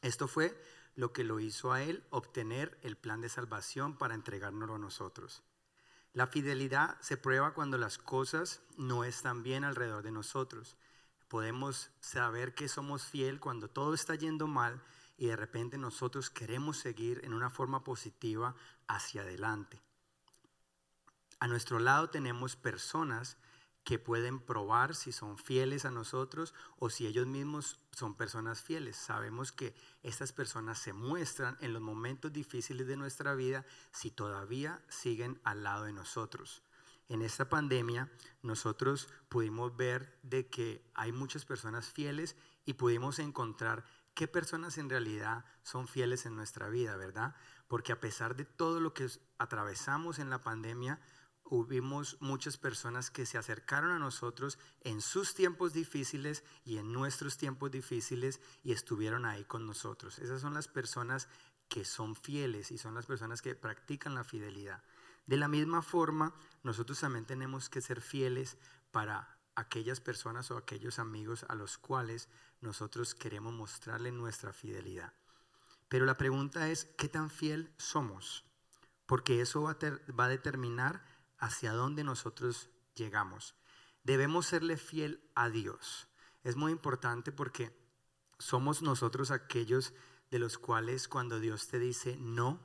Esto 0.00 0.26
fue 0.26 0.58
lo 1.00 1.14
que 1.14 1.24
lo 1.24 1.40
hizo 1.40 1.72
a 1.72 1.82
él 1.82 2.04
obtener 2.10 2.78
el 2.82 2.94
plan 2.94 3.22
de 3.22 3.30
salvación 3.30 3.96
para 3.96 4.14
entregárnoslo 4.14 4.74
a 4.74 4.78
nosotros. 4.78 5.42
La 6.12 6.26
fidelidad 6.26 7.00
se 7.00 7.16
prueba 7.16 7.54
cuando 7.54 7.78
las 7.78 7.96
cosas 7.96 8.60
no 8.76 9.04
están 9.04 9.42
bien 9.42 9.64
alrededor 9.64 10.02
de 10.02 10.10
nosotros. 10.10 10.76
Podemos 11.28 11.90
saber 12.00 12.54
que 12.54 12.68
somos 12.68 13.02
fiel 13.02 13.40
cuando 13.40 13.70
todo 13.70 13.94
está 13.94 14.14
yendo 14.14 14.46
mal 14.46 14.82
y 15.16 15.28
de 15.28 15.36
repente 15.36 15.78
nosotros 15.78 16.28
queremos 16.28 16.76
seguir 16.76 17.22
en 17.24 17.32
una 17.32 17.48
forma 17.48 17.82
positiva 17.82 18.54
hacia 18.86 19.22
adelante. 19.22 19.80
A 21.38 21.46
nuestro 21.46 21.78
lado 21.78 22.10
tenemos 22.10 22.56
personas 22.56 23.38
que 23.84 23.98
pueden 23.98 24.40
probar 24.40 24.94
si 24.94 25.12
son 25.12 25.38
fieles 25.38 25.84
a 25.84 25.90
nosotros 25.90 26.54
o 26.78 26.90
si 26.90 27.06
ellos 27.06 27.26
mismos 27.26 27.78
son 27.92 28.14
personas 28.14 28.62
fieles. 28.62 28.96
Sabemos 28.96 29.52
que 29.52 29.74
estas 30.02 30.32
personas 30.32 30.78
se 30.78 30.92
muestran 30.92 31.56
en 31.60 31.72
los 31.72 31.82
momentos 31.82 32.32
difíciles 32.32 32.86
de 32.86 32.96
nuestra 32.96 33.34
vida 33.34 33.64
si 33.90 34.10
todavía 34.10 34.82
siguen 34.88 35.40
al 35.44 35.62
lado 35.62 35.84
de 35.84 35.92
nosotros. 35.92 36.62
En 37.08 37.22
esta 37.22 37.48
pandemia 37.48 38.08
nosotros 38.42 39.08
pudimos 39.28 39.76
ver 39.76 40.16
de 40.22 40.48
que 40.48 40.88
hay 40.94 41.10
muchas 41.10 41.44
personas 41.44 41.88
fieles 41.88 42.36
y 42.64 42.74
pudimos 42.74 43.18
encontrar 43.18 43.84
qué 44.14 44.28
personas 44.28 44.78
en 44.78 44.88
realidad 44.88 45.44
son 45.64 45.88
fieles 45.88 46.26
en 46.26 46.36
nuestra 46.36 46.68
vida, 46.68 46.96
¿verdad? 46.96 47.34
Porque 47.66 47.92
a 47.92 48.00
pesar 48.00 48.36
de 48.36 48.44
todo 48.44 48.78
lo 48.78 48.94
que 48.94 49.08
atravesamos 49.38 50.18
en 50.18 50.30
la 50.30 50.40
pandemia, 50.40 51.00
hubimos 51.50 52.16
muchas 52.20 52.56
personas 52.56 53.10
que 53.10 53.26
se 53.26 53.36
acercaron 53.36 53.90
a 53.90 53.98
nosotros 53.98 54.58
en 54.82 55.00
sus 55.02 55.34
tiempos 55.34 55.72
difíciles 55.72 56.44
y 56.64 56.78
en 56.78 56.92
nuestros 56.92 57.36
tiempos 57.36 57.72
difíciles 57.72 58.40
y 58.62 58.72
estuvieron 58.72 59.26
ahí 59.26 59.44
con 59.44 59.66
nosotros. 59.66 60.20
Esas 60.20 60.40
son 60.40 60.54
las 60.54 60.68
personas 60.68 61.28
que 61.68 61.84
son 61.84 62.14
fieles 62.14 62.70
y 62.70 62.78
son 62.78 62.94
las 62.94 63.06
personas 63.06 63.42
que 63.42 63.54
practican 63.56 64.14
la 64.14 64.24
fidelidad. 64.24 64.82
De 65.26 65.36
la 65.36 65.48
misma 65.48 65.82
forma, 65.82 66.34
nosotros 66.62 67.00
también 67.00 67.26
tenemos 67.26 67.68
que 67.68 67.80
ser 67.80 68.00
fieles 68.00 68.56
para 68.90 69.36
aquellas 69.56 70.00
personas 70.00 70.50
o 70.50 70.56
aquellos 70.56 70.98
amigos 70.98 71.44
a 71.48 71.54
los 71.56 71.78
cuales 71.78 72.28
nosotros 72.60 73.14
queremos 73.14 73.52
mostrarle 73.52 74.12
nuestra 74.12 74.52
fidelidad. 74.52 75.12
Pero 75.88 76.06
la 76.06 76.16
pregunta 76.16 76.68
es, 76.68 76.84
¿qué 76.96 77.08
tan 77.08 77.28
fiel 77.30 77.72
somos? 77.76 78.44
Porque 79.06 79.40
eso 79.40 79.62
va 79.62 79.72
a, 79.72 80.12
va 80.12 80.26
a 80.26 80.28
determinar 80.28 81.04
hacia 81.40 81.72
dónde 81.72 82.04
nosotros 82.04 82.70
llegamos. 82.94 83.54
Debemos 84.04 84.46
serle 84.46 84.76
fiel 84.76 85.28
a 85.34 85.48
Dios. 85.48 86.06
Es 86.44 86.56
muy 86.56 86.72
importante 86.72 87.32
porque 87.32 87.76
somos 88.38 88.82
nosotros 88.82 89.30
aquellos 89.30 89.92
de 90.30 90.38
los 90.38 90.58
cuales 90.58 91.08
cuando 91.08 91.40
Dios 91.40 91.66
te 91.68 91.78
dice 91.78 92.16
no, 92.18 92.60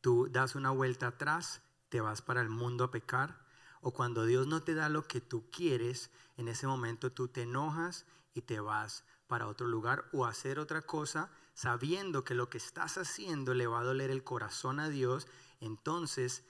tú 0.00 0.28
das 0.30 0.54
una 0.54 0.70
vuelta 0.70 1.08
atrás, 1.08 1.62
te 1.88 2.00
vas 2.00 2.22
para 2.22 2.42
el 2.42 2.48
mundo 2.48 2.84
a 2.84 2.90
pecar, 2.90 3.44
o 3.80 3.92
cuando 3.92 4.26
Dios 4.26 4.46
no 4.46 4.62
te 4.62 4.74
da 4.74 4.88
lo 4.88 5.04
que 5.04 5.20
tú 5.20 5.50
quieres, 5.50 6.10
en 6.36 6.48
ese 6.48 6.66
momento 6.66 7.12
tú 7.12 7.28
te 7.28 7.42
enojas 7.42 8.06
y 8.34 8.42
te 8.42 8.60
vas 8.60 9.04
para 9.26 9.46
otro 9.46 9.66
lugar 9.66 10.08
o 10.12 10.26
hacer 10.26 10.58
otra 10.58 10.82
cosa, 10.82 11.30
sabiendo 11.54 12.24
que 12.24 12.34
lo 12.34 12.48
que 12.48 12.58
estás 12.58 12.98
haciendo 12.98 13.54
le 13.54 13.66
va 13.66 13.80
a 13.80 13.84
doler 13.84 14.10
el 14.10 14.24
corazón 14.24 14.80
a 14.80 14.88
Dios, 14.88 15.26
entonces 15.60 16.44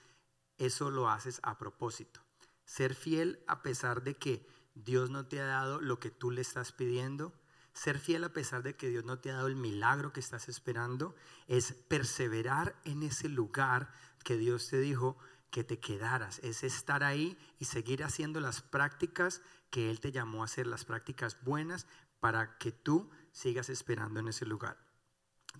eso 0.59 0.91
lo 0.91 1.09
haces 1.09 1.39
a 1.41 1.57
propósito. 1.57 2.21
Ser 2.65 2.93
fiel 2.93 3.43
a 3.47 3.63
pesar 3.63 4.03
de 4.03 4.15
que 4.15 4.47
Dios 4.75 5.09
no 5.09 5.25
te 5.25 5.41
ha 5.41 5.45
dado 5.45 5.81
lo 5.81 5.99
que 5.99 6.11
tú 6.11 6.29
le 6.29 6.41
estás 6.41 6.71
pidiendo. 6.71 7.33
Ser 7.73 7.97
fiel 7.97 8.23
a 8.23 8.33
pesar 8.33 8.61
de 8.61 8.75
que 8.75 8.89
Dios 8.89 9.03
no 9.05 9.19
te 9.19 9.31
ha 9.31 9.35
dado 9.35 9.47
el 9.47 9.55
milagro 9.55 10.13
que 10.13 10.19
estás 10.19 10.49
esperando. 10.49 11.15
Es 11.47 11.73
perseverar 11.73 12.79
en 12.85 13.01
ese 13.01 13.27
lugar 13.29 13.91
que 14.23 14.37
Dios 14.37 14.67
te 14.67 14.79
dijo 14.79 15.17
que 15.49 15.63
te 15.63 15.79
quedaras, 15.79 16.39
es 16.43 16.63
estar 16.63 17.03
ahí 17.03 17.37
y 17.57 17.65
seguir 17.65 18.03
haciendo 18.03 18.39
las 18.39 18.61
prácticas 18.61 19.41
que 19.69 19.89
Él 19.89 19.99
te 19.99 20.11
llamó 20.11 20.41
a 20.41 20.45
hacer, 20.45 20.67
las 20.67 20.85
prácticas 20.85 21.43
buenas, 21.43 21.87
para 22.19 22.57
que 22.57 22.71
tú 22.71 23.09
sigas 23.31 23.69
esperando 23.69 24.19
en 24.19 24.27
ese 24.27 24.45
lugar. 24.45 24.77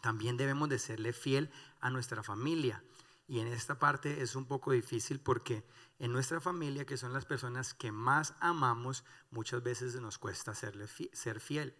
También 0.01 0.37
debemos 0.37 0.69
de 0.69 0.79
serle 0.79 1.13
fiel 1.13 1.49
a 1.79 1.89
nuestra 1.89 2.21
familia. 2.21 2.83
Y 3.29 3.41
en 3.41 3.47
esta 3.47 3.77
parte 3.77 4.23
es 4.23 4.35
un 4.35 4.45
poco 4.45 4.71
difícil 4.71 5.19
porque 5.19 5.63
en 5.99 6.11
nuestra 6.11 6.41
familia, 6.41 6.87
que 6.87 6.97
son 6.97 7.13
las 7.13 7.25
personas 7.25 7.75
que 7.75 7.91
más 7.91 8.33
amamos, 8.39 9.03
muchas 9.29 9.61
veces 9.61 9.93
nos 10.01 10.17
cuesta 10.17 10.55
serle 10.55 10.87
ser 11.13 11.39
fiel. 11.39 11.75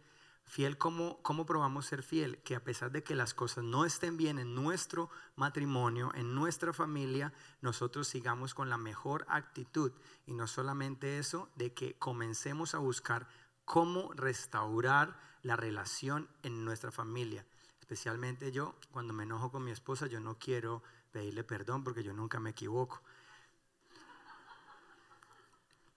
Fiel, 0.45 0.77
¿cómo, 0.77 1.23
¿cómo 1.23 1.47
probamos 1.47 1.88
ser 1.88 2.03
fiel? 2.03 2.38
Que 2.43 2.55
a 2.55 2.63
pesar 2.63 2.91
de 2.91 3.01
que 3.01 3.15
las 3.15 3.33
cosas 3.33 3.63
no 3.63 3.83
estén 3.83 4.15
bien 4.15 4.38
en 4.38 4.53
nuestro 4.53 5.09
matrimonio, 5.35 6.12
en 6.13 6.35
nuestra 6.35 6.71
familia, 6.71 7.33
nosotros 7.62 8.07
sigamos 8.07 8.53
con 8.53 8.69
la 8.69 8.77
mejor 8.77 9.25
actitud. 9.27 9.91
Y 10.27 10.33
no 10.33 10.45
solamente 10.45 11.17
eso, 11.17 11.49
de 11.55 11.73
que 11.73 11.97
comencemos 11.97 12.75
a 12.75 12.77
buscar 12.77 13.27
cómo 13.65 14.13
restaurar 14.13 15.19
la 15.41 15.55
relación 15.55 16.29
en 16.43 16.63
nuestra 16.63 16.91
familia. 16.91 17.43
Especialmente 17.79 18.51
yo, 18.51 18.75
cuando 18.91 19.13
me 19.13 19.23
enojo 19.23 19.51
con 19.51 19.63
mi 19.63 19.71
esposa, 19.71 20.05
yo 20.05 20.19
no 20.19 20.38
quiero 20.38 20.83
pedirle 21.12 21.43
perdón 21.43 21.84
porque 21.84 22.04
yo 22.04 22.13
nunca 22.13 22.39
me 22.39 22.52
equivoco. 22.52 23.02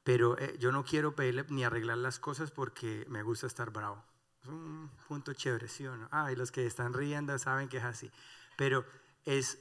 Pero 0.04 0.36
eh, 0.38 0.56
yo 0.58 0.72
no 0.72 0.84
quiero 0.84 1.14
pedirle 1.14 1.44
ni 1.48 1.64
arreglar 1.64 1.98
las 1.98 2.18
cosas 2.18 2.50
porque 2.50 3.04
me 3.08 3.22
gusta 3.22 3.46
estar 3.46 3.70
bravo. 3.70 4.04
Es 4.42 4.48
un 4.48 4.90
punto 5.06 5.32
chévere, 5.32 5.68
¿sí 5.68 5.86
o 5.86 5.96
no? 5.96 6.08
Ah, 6.10 6.32
y 6.32 6.36
los 6.36 6.50
que 6.50 6.66
están 6.66 6.92
riendo 6.92 7.38
saben 7.38 7.68
que 7.68 7.76
es 7.78 7.84
así. 7.84 8.10
Pero 8.56 8.84
es 9.24 9.58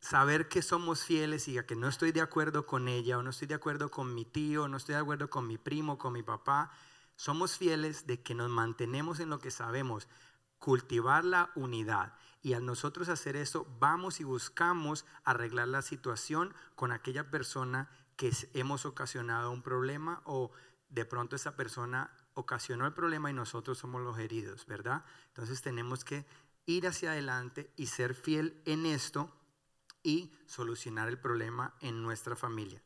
saber 0.00 0.48
que 0.48 0.62
somos 0.62 1.04
fieles 1.04 1.48
y 1.48 1.60
que 1.64 1.74
no 1.74 1.88
estoy 1.88 2.12
de 2.12 2.20
acuerdo 2.20 2.66
con 2.66 2.88
ella 2.88 3.18
o 3.18 3.22
no 3.22 3.30
estoy 3.30 3.48
de 3.48 3.54
acuerdo 3.54 3.90
con 3.90 4.14
mi 4.14 4.24
tío, 4.24 4.68
no 4.68 4.76
estoy 4.76 4.94
de 4.94 5.00
acuerdo 5.00 5.28
con 5.28 5.46
mi 5.46 5.58
primo, 5.58 5.98
con 5.98 6.12
mi 6.12 6.22
papá. 6.22 6.70
Somos 7.16 7.58
fieles 7.58 8.06
de 8.06 8.22
que 8.22 8.34
nos 8.34 8.48
mantenemos 8.48 9.20
en 9.20 9.28
lo 9.28 9.40
que 9.40 9.50
sabemos, 9.50 10.08
cultivar 10.58 11.24
la 11.24 11.50
unidad. 11.54 12.14
Y 12.42 12.54
al 12.54 12.64
nosotros 12.64 13.08
hacer 13.08 13.36
eso, 13.36 13.66
vamos 13.78 14.20
y 14.20 14.24
buscamos 14.24 15.04
arreglar 15.24 15.68
la 15.68 15.82
situación 15.82 16.54
con 16.74 16.92
aquella 16.92 17.30
persona 17.30 17.90
que 18.16 18.32
hemos 18.54 18.86
ocasionado 18.86 19.50
un 19.50 19.62
problema 19.62 20.22
o 20.24 20.50
de 20.88 21.04
pronto 21.04 21.36
esa 21.36 21.56
persona 21.56 22.10
ocasionó 22.34 22.86
el 22.86 22.92
problema 22.92 23.30
y 23.30 23.34
nosotros 23.34 23.78
somos 23.78 24.02
los 24.02 24.18
heridos, 24.18 24.66
¿verdad? 24.66 25.04
Entonces 25.28 25.62
tenemos 25.62 26.04
que 26.04 26.26
ir 26.66 26.86
hacia 26.86 27.12
adelante 27.12 27.72
y 27.76 27.86
ser 27.86 28.14
fiel 28.14 28.60
en 28.64 28.86
esto 28.86 29.34
y 30.02 30.32
solucionar 30.46 31.08
el 31.08 31.18
problema 31.18 31.74
en 31.80 32.02
nuestra 32.02 32.36
familia. 32.36 32.82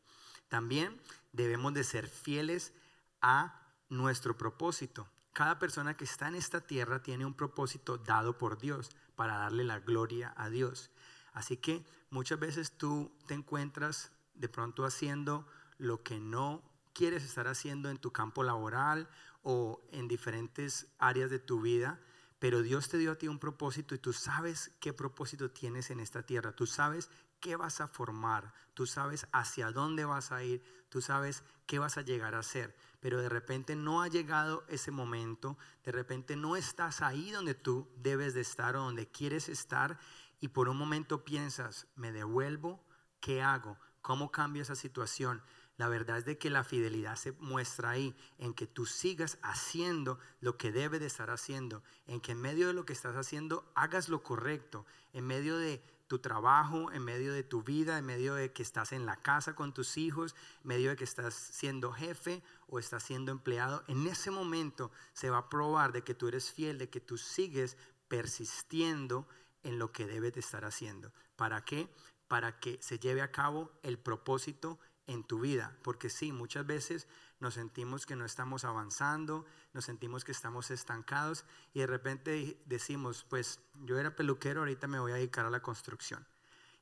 También 0.48 1.00
debemos 1.32 1.74
de 1.74 1.84
ser 1.84 2.08
fieles 2.08 2.72
a 3.20 3.60
nuestro 3.88 4.36
propósito. 4.36 5.08
Cada 5.34 5.58
persona 5.58 5.96
que 5.96 6.04
está 6.04 6.28
en 6.28 6.36
esta 6.36 6.60
tierra 6.60 7.02
tiene 7.02 7.26
un 7.26 7.34
propósito 7.34 7.98
dado 7.98 8.38
por 8.38 8.56
Dios 8.56 8.90
para 9.16 9.36
darle 9.36 9.64
la 9.64 9.80
gloria 9.80 10.32
a 10.36 10.48
Dios. 10.48 10.90
Así 11.32 11.56
que 11.56 11.84
muchas 12.08 12.38
veces 12.38 12.78
tú 12.78 13.10
te 13.26 13.34
encuentras 13.34 14.12
de 14.34 14.48
pronto 14.48 14.84
haciendo 14.84 15.44
lo 15.76 16.04
que 16.04 16.20
no 16.20 16.62
quieres 16.92 17.24
estar 17.24 17.48
haciendo 17.48 17.90
en 17.90 17.98
tu 17.98 18.12
campo 18.12 18.44
laboral 18.44 19.08
o 19.42 19.82
en 19.90 20.06
diferentes 20.06 20.86
áreas 20.98 21.30
de 21.30 21.40
tu 21.40 21.60
vida, 21.60 21.98
pero 22.38 22.62
Dios 22.62 22.88
te 22.88 22.98
dio 22.98 23.10
a 23.10 23.18
ti 23.18 23.26
un 23.26 23.40
propósito 23.40 23.96
y 23.96 23.98
tú 23.98 24.12
sabes 24.12 24.70
qué 24.78 24.92
propósito 24.92 25.50
tienes 25.50 25.90
en 25.90 25.98
esta 25.98 26.22
tierra, 26.22 26.54
tú 26.54 26.68
sabes 26.68 27.10
qué 27.40 27.56
vas 27.56 27.80
a 27.80 27.88
formar, 27.88 28.54
tú 28.72 28.86
sabes 28.86 29.26
hacia 29.32 29.72
dónde 29.72 30.04
vas 30.04 30.30
a 30.30 30.44
ir, 30.44 30.62
tú 30.94 31.02
sabes 31.02 31.42
qué 31.66 31.80
vas 31.80 31.98
a 31.98 32.02
llegar 32.02 32.36
a 32.36 32.42
ser 32.44 32.72
pero 33.04 33.20
de 33.20 33.28
repente 33.28 33.76
no 33.76 34.00
ha 34.00 34.08
llegado 34.08 34.64
ese 34.66 34.90
momento, 34.90 35.58
de 35.84 35.92
repente 35.92 36.36
no 36.36 36.56
estás 36.56 37.02
ahí 37.02 37.32
donde 37.32 37.54
tú 37.54 37.86
debes 37.96 38.32
de 38.32 38.40
estar 38.40 38.76
o 38.76 38.84
donde 38.84 39.06
quieres 39.10 39.50
estar 39.50 39.98
y 40.40 40.48
por 40.48 40.70
un 40.70 40.78
momento 40.78 41.22
piensas, 41.22 41.86
me 41.96 42.12
devuelvo, 42.12 42.82
¿qué 43.20 43.42
hago? 43.42 43.76
¿Cómo 44.00 44.32
cambio 44.32 44.62
esa 44.62 44.74
situación? 44.74 45.42
La 45.76 45.88
verdad 45.88 46.16
es 46.16 46.24
de 46.24 46.38
que 46.38 46.48
la 46.48 46.64
fidelidad 46.64 47.16
se 47.16 47.32
muestra 47.32 47.90
ahí, 47.90 48.16
en 48.38 48.54
que 48.54 48.66
tú 48.66 48.86
sigas 48.86 49.36
haciendo 49.42 50.18
lo 50.40 50.56
que 50.56 50.72
debe 50.72 50.98
de 50.98 51.04
estar 51.04 51.28
haciendo, 51.28 51.82
en 52.06 52.22
que 52.22 52.32
en 52.32 52.40
medio 52.40 52.68
de 52.68 52.72
lo 52.72 52.86
que 52.86 52.94
estás 52.94 53.16
haciendo 53.16 53.70
hagas 53.74 54.08
lo 54.08 54.22
correcto, 54.22 54.86
en 55.12 55.26
medio 55.26 55.58
de 55.58 55.84
tu 56.06 56.18
trabajo, 56.18 56.92
en 56.92 57.02
medio 57.02 57.32
de 57.32 57.42
tu 57.42 57.62
vida, 57.62 57.98
en 57.98 58.06
medio 58.06 58.34
de 58.34 58.52
que 58.52 58.62
estás 58.62 58.92
en 58.92 59.06
la 59.06 59.16
casa 59.16 59.54
con 59.54 59.72
tus 59.72 59.96
hijos, 59.96 60.34
en 60.62 60.68
medio 60.68 60.90
de 60.90 60.96
que 60.96 61.04
estás 61.04 61.34
siendo 61.34 61.92
jefe 61.92 62.42
o 62.66 62.78
estás 62.78 63.02
siendo 63.02 63.32
empleado, 63.32 63.84
en 63.88 64.06
ese 64.06 64.30
momento 64.30 64.90
se 65.12 65.30
va 65.30 65.38
a 65.38 65.48
probar 65.48 65.92
de 65.92 66.02
que 66.02 66.14
tú 66.14 66.28
eres 66.28 66.52
fiel, 66.52 66.78
de 66.78 66.90
que 66.90 67.00
tú 67.00 67.16
sigues 67.16 67.76
persistiendo 68.08 69.26
en 69.62 69.78
lo 69.78 69.92
que 69.92 70.06
debes 70.06 70.34
de 70.34 70.40
estar 70.40 70.64
haciendo. 70.64 71.12
¿Para 71.36 71.64
qué? 71.64 71.88
Para 72.28 72.60
que 72.60 72.78
se 72.82 72.98
lleve 72.98 73.22
a 73.22 73.32
cabo 73.32 73.72
el 73.82 73.98
propósito 73.98 74.78
en 75.06 75.24
tu 75.24 75.40
vida. 75.40 75.76
Porque 75.82 76.08
sí, 76.08 76.32
muchas 76.32 76.66
veces 76.66 77.06
nos 77.40 77.54
sentimos 77.54 78.06
que 78.06 78.16
no 78.16 78.24
estamos 78.24 78.64
avanzando, 78.64 79.44
nos 79.72 79.84
sentimos 79.84 80.24
que 80.24 80.32
estamos 80.32 80.70
estancados 80.70 81.44
y 81.72 81.80
de 81.80 81.86
repente 81.86 82.62
decimos, 82.66 83.24
pues 83.28 83.60
yo 83.84 83.98
era 83.98 84.16
peluquero, 84.16 84.60
ahorita 84.60 84.86
me 84.86 84.98
voy 84.98 85.12
a 85.12 85.16
dedicar 85.16 85.44
a 85.46 85.50
la 85.50 85.60
construcción. 85.60 86.26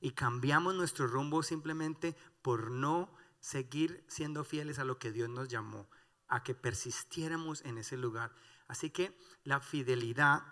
Y 0.00 0.12
cambiamos 0.12 0.74
nuestro 0.74 1.06
rumbo 1.06 1.42
simplemente 1.42 2.16
por 2.42 2.70
no 2.70 3.14
seguir 3.40 4.04
siendo 4.08 4.44
fieles 4.44 4.78
a 4.78 4.84
lo 4.84 4.98
que 4.98 5.12
Dios 5.12 5.28
nos 5.28 5.48
llamó, 5.48 5.88
a 6.28 6.42
que 6.42 6.54
persistiéramos 6.54 7.62
en 7.62 7.78
ese 7.78 7.96
lugar. 7.96 8.32
Así 8.68 8.90
que 8.90 9.18
la 9.44 9.60
fidelidad 9.60 10.42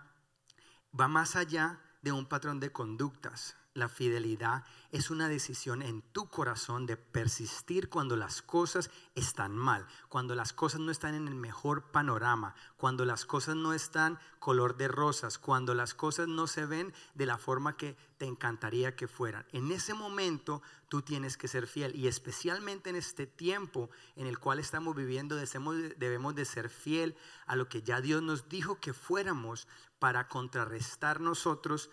va 0.99 1.09
más 1.09 1.37
allá 1.37 1.81
de 2.03 2.13
un 2.13 2.27
patrón 2.27 2.61
de 2.61 2.73
conductas. 2.73 3.57
La 3.81 3.89
fidelidad 3.89 4.65
es 4.93 5.11
una 5.11 5.27
decisión 5.27 5.81
en 5.81 6.03
tu 6.03 6.29
corazón 6.29 6.85
de 6.85 6.99
persistir 6.99 7.89
cuando 7.89 8.15
las 8.15 8.43
cosas 8.43 8.91
están 9.15 9.57
mal, 9.57 9.87
cuando 10.11 10.35
las 10.35 10.53
cosas 10.53 10.81
no 10.81 10.93
están 10.93 11.15
en 11.15 11.27
el 11.27 11.35
mejor 11.35 11.91
panorama, 11.91 12.55
cuando 12.77 13.07
las 13.07 13.25
cosas 13.25 13.57
no 13.57 13.73
están 13.73 14.19
color 14.39 14.77
de 14.77 14.89
rosas, 14.89 15.39
cuando 15.39 15.73
las 15.73 15.95
cosas 15.95 16.29
no 16.29 16.47
se 16.47 16.67
ven 16.67 16.93
de 17.15 17.25
la 17.25 17.39
forma 17.39 17.79
que 17.79 17.97
te 18.19 18.27
encantaría 18.27 18.97
que 18.97 19.09
fueran. 19.09 19.47
En 19.53 19.73
ese 19.73 19.95
momento 19.95 20.61
tú 20.91 21.01
tienes 21.01 21.39
que 21.39 21.49
ser 21.49 21.67
fiel 21.67 21.97
y 21.97 22.07
especialmente 22.07 22.91
en 22.91 22.97
este 22.97 23.27
tiempo 23.27 23.89
en 24.15 24.27
el 24.27 24.39
cual 24.39 24.59
estamos 24.59 24.95
viviendo 24.95 25.37
debemos 25.37 26.35
de 26.35 26.45
ser 26.45 26.69
fiel 26.69 27.17
a 27.47 27.57
lo 27.57 27.67
que 27.71 27.81
ya 27.81 28.03
Dios 28.03 28.23
nos 28.23 28.51
dijo 28.51 28.79
que 28.79 28.93
fuéramos 28.93 29.67
para 29.99 30.29
contrarrestar 30.29 31.23
nosotros 31.23 31.89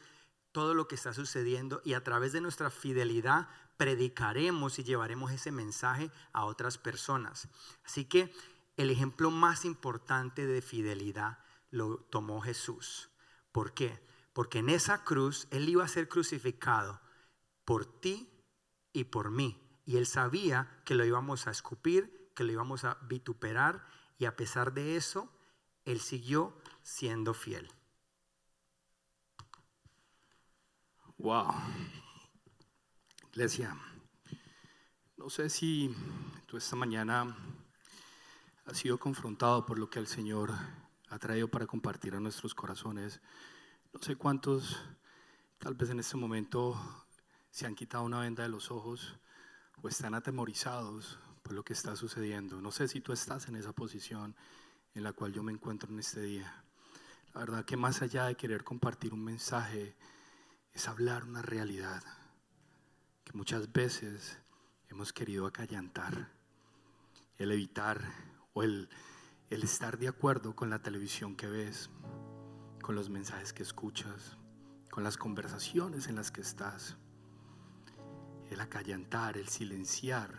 todo 0.57 0.73
lo 0.73 0.87
que 0.87 0.95
está 0.95 1.13
sucediendo 1.13 1.83
y 1.85 1.93
a 1.93 2.03
través 2.03 2.33
de 2.33 2.41
nuestra 2.41 2.71
fidelidad 2.71 3.47
predicaremos 3.77 4.79
y 4.79 4.83
llevaremos 4.83 5.31
ese 5.31 5.51
mensaje 5.51 6.09
a 6.33 6.45
otras 6.45 6.79
personas. 6.79 7.47
Así 7.85 8.05
que 8.05 8.33
el 8.75 8.89
ejemplo 8.89 9.29
más 9.29 9.65
importante 9.65 10.47
de 10.47 10.63
fidelidad 10.63 11.37
lo 11.69 11.97
tomó 11.97 12.41
Jesús. 12.41 13.11
¿Por 13.51 13.75
qué? 13.75 14.03
Porque 14.33 14.57
en 14.57 14.69
esa 14.69 15.03
cruz 15.03 15.47
Él 15.51 15.69
iba 15.69 15.83
a 15.83 15.87
ser 15.87 16.09
crucificado 16.09 17.01
por 17.63 17.85
ti 17.85 18.27
y 18.93 19.03
por 19.03 19.29
mí. 19.29 19.61
Y 19.85 19.97
Él 19.97 20.07
sabía 20.07 20.81
que 20.85 20.95
lo 20.95 21.05
íbamos 21.05 21.45
a 21.45 21.51
escupir, 21.51 22.31
que 22.35 22.43
lo 22.43 22.51
íbamos 22.51 22.83
a 22.83 22.97
vituperar 23.03 23.85
y 24.17 24.25
a 24.25 24.35
pesar 24.35 24.73
de 24.73 24.95
eso, 24.95 25.31
Él 25.85 25.99
siguió 25.99 26.59
siendo 26.81 27.35
fiel. 27.35 27.71
Wow. 31.19 31.51
Iglesia, 33.31 33.75
no 35.17 35.31
sé 35.31 35.49
si 35.49 35.91
tú 36.45 36.57
esta 36.57 36.75
mañana 36.75 37.35
has 38.67 38.77
sido 38.77 38.99
confrontado 38.99 39.65
por 39.65 39.79
lo 39.79 39.89
que 39.89 39.97
el 39.97 40.05
Señor 40.05 40.53
ha 41.09 41.17
traído 41.17 41.47
para 41.47 41.65
compartir 41.65 42.13
a 42.13 42.19
nuestros 42.19 42.53
corazones. 42.53 43.19
No 43.93 43.99
sé 43.99 44.15
cuántos 44.15 44.77
tal 45.57 45.73
vez 45.73 45.89
en 45.89 46.01
este 46.01 46.17
momento 46.17 46.79
se 47.49 47.65
han 47.65 47.73
quitado 47.73 48.03
una 48.03 48.19
venda 48.19 48.43
de 48.43 48.49
los 48.49 48.69
ojos 48.69 49.15
o 49.81 49.87
están 49.87 50.13
atemorizados 50.13 51.17
por 51.41 51.53
lo 51.53 51.63
que 51.63 51.73
está 51.73 51.95
sucediendo. 51.95 52.61
No 52.61 52.69
sé 52.69 52.87
si 52.87 53.01
tú 53.01 53.11
estás 53.11 53.47
en 53.47 53.55
esa 53.55 53.73
posición 53.73 54.35
en 54.93 55.01
la 55.01 55.13
cual 55.13 55.33
yo 55.33 55.41
me 55.41 55.51
encuentro 55.51 55.91
en 55.91 55.97
este 55.97 56.21
día. 56.21 56.63
La 57.33 57.39
verdad 57.39 57.65
que 57.65 57.75
más 57.75 58.03
allá 58.03 58.25
de 58.25 58.35
querer 58.35 58.63
compartir 58.63 59.15
un 59.15 59.23
mensaje, 59.23 59.95
es 60.73 60.87
hablar 60.87 61.23
una 61.23 61.41
realidad 61.41 62.03
que 63.23 63.33
muchas 63.33 63.71
veces 63.71 64.39
hemos 64.89 65.13
querido 65.13 65.45
acallantar, 65.45 66.31
el 67.37 67.51
evitar 67.51 68.01
o 68.53 68.63
el, 68.63 68.89
el 69.49 69.63
estar 69.63 69.97
de 69.97 70.07
acuerdo 70.07 70.55
con 70.55 70.69
la 70.69 70.81
televisión 70.81 71.35
que 71.35 71.47
ves, 71.47 71.89
con 72.81 72.95
los 72.95 73.09
mensajes 73.09 73.53
que 73.53 73.63
escuchas, 73.63 74.37
con 74.89 75.03
las 75.03 75.17
conversaciones 75.17 76.07
en 76.07 76.15
las 76.15 76.31
que 76.31 76.41
estás. 76.41 76.97
el 78.49 78.61
acallantar, 78.61 79.37
el 79.37 79.49
silenciar 79.49 80.33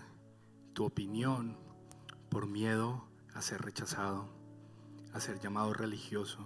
tu 0.72 0.84
opinión 0.84 1.58
por 2.30 2.46
miedo 2.46 3.06
a 3.34 3.42
ser 3.42 3.60
rechazado, 3.62 4.28
a 5.12 5.20
ser 5.20 5.40
llamado 5.40 5.74
religioso 5.74 6.38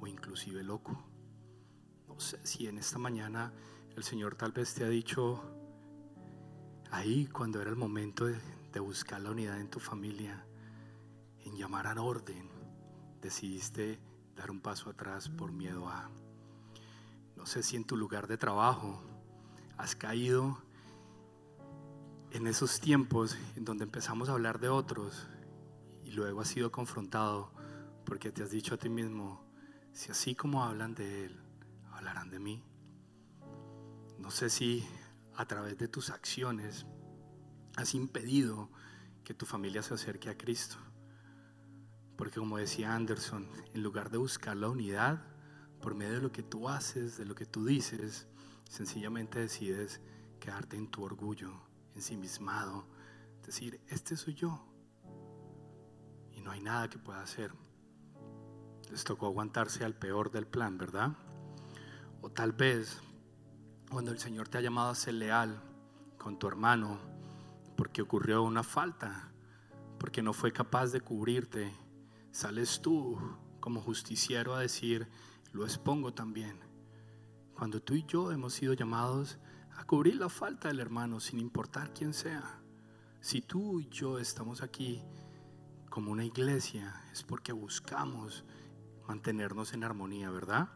o 0.00 0.06
inclusive 0.06 0.62
loco. 0.62 1.04
Sé 2.18 2.38
si 2.44 2.66
en 2.66 2.78
esta 2.78 2.98
mañana 2.98 3.52
el 3.94 4.02
Señor 4.02 4.36
tal 4.36 4.52
vez 4.52 4.74
te 4.74 4.84
ha 4.84 4.88
dicho, 4.88 5.42
ahí 6.90 7.26
cuando 7.26 7.60
era 7.60 7.70
el 7.70 7.76
momento 7.76 8.24
de, 8.26 8.36
de 8.72 8.80
buscar 8.80 9.20
la 9.20 9.30
unidad 9.30 9.60
en 9.60 9.68
tu 9.68 9.80
familia, 9.80 10.46
en 11.44 11.56
llamar 11.56 11.86
a 11.86 12.00
orden, 12.00 12.48
decidiste 13.20 14.00
dar 14.34 14.50
un 14.50 14.60
paso 14.60 14.90
atrás 14.90 15.28
por 15.28 15.52
miedo 15.52 15.88
a... 15.88 16.10
No 17.36 17.44
sé 17.46 17.62
si 17.62 17.76
en 17.76 17.84
tu 17.84 17.96
lugar 17.96 18.26
de 18.26 18.36
trabajo 18.36 19.02
has 19.76 19.94
caído 19.94 20.58
en 22.30 22.46
esos 22.46 22.80
tiempos 22.80 23.36
en 23.56 23.64
donde 23.64 23.84
empezamos 23.84 24.28
a 24.28 24.32
hablar 24.32 24.58
de 24.58 24.68
otros 24.68 25.26
y 26.04 26.12
luego 26.12 26.40
has 26.40 26.48
sido 26.48 26.72
confrontado 26.72 27.52
porque 28.04 28.30
te 28.32 28.42
has 28.42 28.50
dicho 28.50 28.74
a 28.74 28.78
ti 28.78 28.88
mismo, 28.88 29.44
si 29.92 30.10
así 30.10 30.34
como 30.34 30.64
hablan 30.64 30.94
de 30.94 31.26
Él, 31.26 31.45
hablarán 32.06 32.30
de 32.30 32.38
mí. 32.38 32.62
No 34.18 34.30
sé 34.30 34.48
si 34.48 34.86
a 35.34 35.44
través 35.46 35.76
de 35.76 35.88
tus 35.88 36.10
acciones 36.10 36.86
has 37.76 37.94
impedido 37.94 38.70
que 39.24 39.34
tu 39.34 39.44
familia 39.44 39.82
se 39.82 39.94
acerque 39.94 40.30
a 40.30 40.38
Cristo. 40.38 40.76
Porque 42.16 42.38
como 42.38 42.58
decía 42.58 42.94
Anderson, 42.94 43.48
en 43.74 43.82
lugar 43.82 44.10
de 44.10 44.18
buscar 44.18 44.56
la 44.56 44.68
unidad 44.68 45.20
por 45.82 45.96
medio 45.96 46.14
de 46.14 46.20
lo 46.20 46.30
que 46.30 46.44
tú 46.44 46.68
haces, 46.68 47.18
de 47.18 47.24
lo 47.24 47.34
que 47.34 47.44
tú 47.44 47.66
dices, 47.66 48.28
sencillamente 48.70 49.40
decides 49.40 50.00
quedarte 50.38 50.76
en 50.76 50.88
tu 50.88 51.02
orgullo, 51.02 51.60
ensimismado, 51.96 52.86
decir, 53.44 53.80
este 53.88 54.16
soy 54.16 54.34
yo. 54.34 54.64
Y 56.32 56.40
no 56.40 56.52
hay 56.52 56.60
nada 56.60 56.88
que 56.88 56.98
pueda 56.98 57.20
hacer. 57.20 57.52
Les 58.90 59.02
tocó 59.02 59.26
aguantarse 59.26 59.84
al 59.84 59.94
peor 59.94 60.30
del 60.30 60.46
plan, 60.46 60.78
¿verdad? 60.78 61.16
O 62.20 62.30
tal 62.30 62.52
vez 62.52 63.00
cuando 63.90 64.10
el 64.10 64.18
Señor 64.18 64.48
te 64.48 64.58
ha 64.58 64.60
llamado 64.60 64.90
a 64.90 64.94
ser 64.94 65.14
leal 65.14 65.60
con 66.18 66.38
tu 66.38 66.48
hermano 66.48 66.98
porque 67.76 68.02
ocurrió 68.02 68.42
una 68.42 68.62
falta, 68.62 69.30
porque 69.98 70.22
no 70.22 70.32
fue 70.32 70.52
capaz 70.52 70.88
de 70.88 71.00
cubrirte, 71.00 71.72
sales 72.30 72.80
tú 72.80 73.18
como 73.60 73.80
justiciero 73.80 74.54
a 74.54 74.60
decir, 74.60 75.08
lo 75.52 75.64
expongo 75.64 76.12
también. 76.14 76.58
Cuando 77.54 77.80
tú 77.80 77.94
y 77.94 78.04
yo 78.06 78.32
hemos 78.32 78.54
sido 78.54 78.74
llamados 78.74 79.38
a 79.76 79.84
cubrir 79.84 80.16
la 80.16 80.28
falta 80.28 80.68
del 80.68 80.80
hermano 80.80 81.20
sin 81.20 81.38
importar 81.38 81.92
quién 81.92 82.12
sea. 82.12 82.60
Si 83.20 83.40
tú 83.40 83.80
y 83.80 83.88
yo 83.88 84.18
estamos 84.18 84.62
aquí 84.62 85.02
como 85.90 86.12
una 86.12 86.24
iglesia 86.24 87.02
es 87.12 87.22
porque 87.22 87.52
buscamos 87.52 88.44
mantenernos 89.08 89.72
en 89.72 89.84
armonía, 89.84 90.30
¿verdad? 90.30 90.68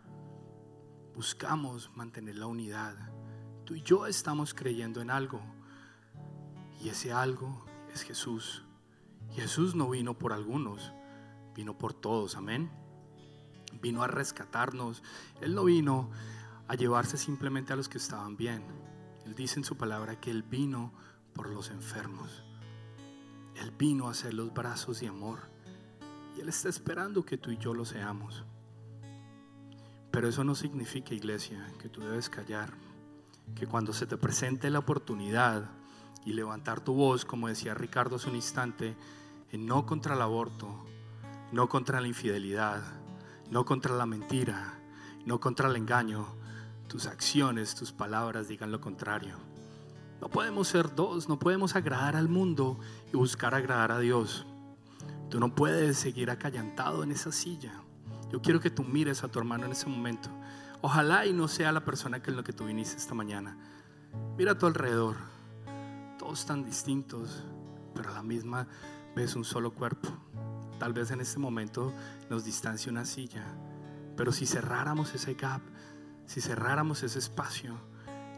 Buscamos 1.14 1.90
mantener 1.94 2.36
la 2.36 2.46
unidad. 2.46 2.96
Tú 3.64 3.74
y 3.74 3.82
yo 3.82 4.06
estamos 4.06 4.54
creyendo 4.54 5.00
en 5.00 5.10
algo. 5.10 5.40
Y 6.80 6.88
ese 6.88 7.12
algo 7.12 7.64
es 7.92 8.02
Jesús. 8.02 8.64
Jesús 9.32 9.74
no 9.74 9.90
vino 9.90 10.18
por 10.18 10.32
algunos, 10.32 10.92
vino 11.54 11.76
por 11.78 11.92
todos, 11.92 12.36
amén. 12.36 12.70
Vino 13.80 14.02
a 14.02 14.08
rescatarnos. 14.08 15.02
Él 15.40 15.54
no 15.54 15.64
vino 15.64 16.10
a 16.68 16.74
llevarse 16.74 17.16
simplemente 17.16 17.72
a 17.72 17.76
los 17.76 17.88
que 17.88 17.98
estaban 17.98 18.36
bien. 18.36 18.64
Él 19.24 19.34
dice 19.34 19.60
en 19.60 19.64
su 19.64 19.76
palabra 19.76 20.18
que 20.20 20.30
Él 20.30 20.42
vino 20.42 20.92
por 21.34 21.48
los 21.48 21.70
enfermos. 21.70 22.42
Él 23.56 23.72
vino 23.72 24.08
a 24.08 24.12
hacer 24.12 24.34
los 24.34 24.52
brazos 24.52 25.00
de 25.00 25.08
amor. 25.08 25.40
Y 26.36 26.40
Él 26.40 26.48
está 26.48 26.68
esperando 26.68 27.24
que 27.24 27.36
tú 27.36 27.50
y 27.50 27.58
yo 27.58 27.74
lo 27.74 27.84
seamos. 27.84 28.44
Pero 30.10 30.28
eso 30.28 30.44
no 30.44 30.54
significa, 30.54 31.14
iglesia, 31.14 31.66
que 31.80 31.88
tú 31.88 32.00
debes 32.00 32.28
callar. 32.28 32.72
Que 33.54 33.66
cuando 33.66 33.92
se 33.92 34.06
te 34.06 34.16
presente 34.16 34.70
la 34.70 34.80
oportunidad 34.80 35.70
y 36.24 36.32
levantar 36.32 36.80
tu 36.80 36.94
voz, 36.94 37.24
como 37.24 37.48
decía 37.48 37.74
Ricardo 37.74 38.16
hace 38.16 38.28
un 38.28 38.36
instante, 38.36 38.96
no 39.52 39.86
contra 39.86 40.14
el 40.14 40.22
aborto, 40.22 40.84
no 41.52 41.68
contra 41.68 42.00
la 42.00 42.08
infidelidad, 42.08 42.82
no 43.50 43.64
contra 43.64 43.94
la 43.94 44.06
mentira, 44.06 44.78
no 45.26 45.40
contra 45.40 45.68
el 45.68 45.76
engaño, 45.76 46.26
tus 46.88 47.06
acciones, 47.06 47.74
tus 47.74 47.92
palabras 47.92 48.48
digan 48.48 48.72
lo 48.72 48.80
contrario. 48.80 49.36
No 50.20 50.28
podemos 50.28 50.68
ser 50.68 50.94
dos, 50.94 51.28
no 51.28 51.38
podemos 51.38 51.74
agradar 51.76 52.14
al 52.14 52.28
mundo 52.28 52.78
y 53.12 53.16
buscar 53.16 53.54
agradar 53.54 53.90
a 53.92 53.98
Dios. 53.98 54.46
Tú 55.30 55.40
no 55.40 55.54
puedes 55.54 55.96
seguir 55.96 56.30
acallantado 56.30 57.02
en 57.02 57.12
esa 57.12 57.32
silla. 57.32 57.72
Yo 58.30 58.40
quiero 58.40 58.60
que 58.60 58.70
tú 58.70 58.84
mires 58.84 59.24
a 59.24 59.28
tu 59.28 59.40
hermano 59.40 59.66
en 59.66 59.72
ese 59.72 59.88
momento. 59.88 60.30
Ojalá 60.82 61.26
y 61.26 61.32
no 61.32 61.48
sea 61.48 61.72
la 61.72 61.84
persona 61.84 62.22
que 62.22 62.30
en 62.30 62.36
lo 62.36 62.44
que 62.44 62.52
tú 62.52 62.64
viniste 62.64 62.96
esta 62.96 63.14
mañana. 63.14 63.56
Mira 64.38 64.52
a 64.52 64.58
tu 64.58 64.66
alrededor. 64.66 65.16
Todos 66.16 66.46
tan 66.46 66.64
distintos, 66.64 67.44
pero 67.94 68.10
a 68.10 68.14
la 68.14 68.22
misma 68.22 68.68
vez 69.16 69.34
un 69.34 69.44
solo 69.44 69.72
cuerpo. 69.72 70.08
Tal 70.78 70.92
vez 70.92 71.10
en 71.10 71.20
este 71.20 71.38
momento 71.38 71.92
nos 72.30 72.44
distancie 72.44 72.90
una 72.90 73.04
silla, 73.04 73.44
pero 74.16 74.32
si 74.32 74.46
cerráramos 74.46 75.12
ese 75.14 75.34
gap, 75.34 75.60
si 76.24 76.40
cerráramos 76.40 77.02
ese 77.02 77.18
espacio, 77.18 77.74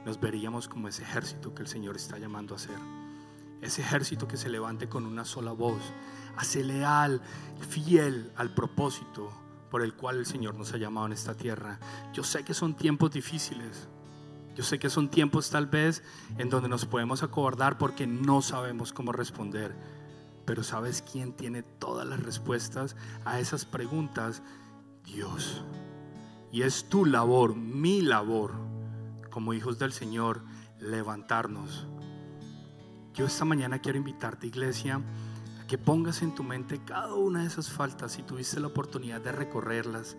nos 0.05 0.19
veríamos 0.19 0.69
como 0.69 0.89
ese 0.89 1.03
ejército 1.03 1.55
que 1.55 1.63
el 1.63 1.69
Señor 1.69 1.97
está 1.97 2.19
llamando 2.19 2.55
a 2.55 2.59
ser. 2.59 2.79
Ese 3.61 3.83
ejército 3.83 4.27
que 4.27 4.37
se 4.37 4.49
levante 4.49 4.89
con 4.89 5.07
una 5.07 5.25
sola 5.25 5.53
voz, 5.53 5.83
hace 6.37 6.65
leal, 6.65 7.21
fiel 7.69 8.33
al 8.37 8.55
propósito 8.55 9.31
por 9.73 9.81
el 9.81 9.95
cual 9.95 10.19
el 10.19 10.27
Señor 10.27 10.55
nos 10.55 10.75
ha 10.75 10.77
llamado 10.77 11.07
en 11.07 11.15
esta 11.15 11.35
tierra. 11.35 11.81
Yo 12.13 12.25
sé 12.25 12.45
que 12.45 12.53
son 12.53 12.77
tiempos 12.77 13.11
difíciles. 13.11 13.89
Yo 14.55 14.63
sé 14.63 14.79
que 14.79 14.91
son 14.91 15.09
tiempos 15.09 15.49
tal 15.49 15.67
vez 15.67 16.03
en 16.37 16.51
donde 16.51 16.69
nos 16.69 16.85
podemos 16.85 17.23
acobardar 17.23 17.79
porque 17.79 18.07
no 18.07 18.43
sabemos 18.43 18.93
cómo 18.93 19.13
responder. 19.13 19.75
Pero 20.45 20.63
¿sabes 20.63 21.01
quién 21.01 21.33
tiene 21.33 21.63
todas 21.63 22.07
las 22.07 22.23
respuestas 22.23 22.97
a 23.25 23.41
esas 23.41 23.65
preguntas? 23.65 24.43
Dios. 25.07 25.65
Y 26.53 26.61
es 26.63 26.91
tu 26.91 27.07
labor, 27.07 27.57
mi 27.57 28.03
labor, 28.03 28.53
como 29.31 29.55
hijos 29.55 29.79
del 29.79 29.95
Señor, 29.95 30.43
levantarnos. 30.81 31.87
Yo 33.15 33.25
esta 33.25 33.47
mañana 33.47 33.79
quiero 33.79 33.97
invitarte, 33.97 34.49
iglesia, 34.49 35.01
que 35.73 35.79
pongas 35.79 36.21
en 36.21 36.35
tu 36.35 36.45
mente 36.45 36.83
cada 36.85 37.15
una 37.15 37.41
de 37.41 37.47
esas 37.47 37.71
faltas 37.71 38.13
si 38.13 38.23
tuviste 38.23 38.61
la 38.61 38.67
oportunidad 38.67 39.23
de 39.23 39.33
recorrerlas 39.33 40.19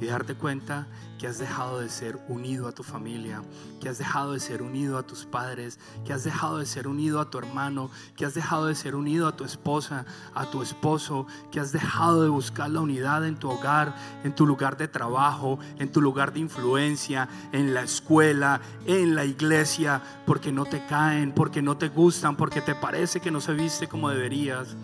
y 0.00 0.06
darte 0.06 0.34
cuenta 0.34 0.86
que 1.18 1.28
has 1.28 1.38
dejado 1.38 1.78
de 1.78 1.88
ser 1.88 2.18
unido 2.26 2.66
a 2.66 2.72
tu 2.72 2.82
familia, 2.82 3.42
que 3.80 3.88
has 3.88 3.98
dejado 3.98 4.32
de 4.32 4.40
ser 4.40 4.60
unido 4.60 4.98
a 4.98 5.04
tus 5.04 5.24
padres, 5.24 5.78
que 6.04 6.12
has 6.12 6.24
dejado 6.24 6.58
de 6.58 6.66
ser 6.66 6.88
unido 6.88 7.20
a 7.20 7.30
tu 7.30 7.38
hermano, 7.38 7.90
que 8.16 8.26
has 8.26 8.34
dejado 8.34 8.66
de 8.66 8.74
ser 8.74 8.96
unido 8.96 9.28
a 9.28 9.36
tu 9.36 9.44
esposa, 9.44 10.04
a 10.34 10.50
tu 10.50 10.62
esposo, 10.62 11.28
que 11.52 11.60
has 11.60 11.70
dejado 11.70 12.24
de 12.24 12.28
buscar 12.28 12.70
la 12.70 12.80
unidad 12.80 13.24
en 13.24 13.36
tu 13.36 13.48
hogar, 13.48 13.94
en 14.24 14.34
tu 14.34 14.46
lugar 14.46 14.76
de 14.76 14.88
trabajo, 14.88 15.60
en 15.78 15.92
tu 15.92 16.00
lugar 16.00 16.32
de 16.32 16.40
influencia, 16.40 17.28
en 17.52 17.72
la 17.72 17.82
escuela, 17.82 18.60
en 18.86 19.14
la 19.14 19.24
iglesia, 19.24 20.02
porque 20.26 20.50
no 20.50 20.64
te 20.64 20.84
caen, 20.86 21.32
porque 21.32 21.62
no 21.62 21.76
te 21.76 21.88
gustan, 21.88 22.36
porque 22.36 22.60
te 22.60 22.74
parece 22.74 23.20
que 23.20 23.30
no 23.30 23.40
se 23.40 23.54
viste 23.54 23.86
como 23.86 24.08
deberías. 24.10 24.76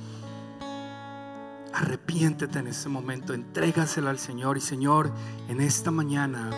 Arrepiéntete 1.73 2.59
en 2.59 2.69
este 2.69 2.89
momento, 2.89 3.35
entrégasela 3.35 4.11
al 4.11 4.19
Señor 4.19 4.57
y 4.57 4.61
Señor, 4.61 5.13
en 5.49 5.61
esta 5.61 5.91
mañana 5.91 6.51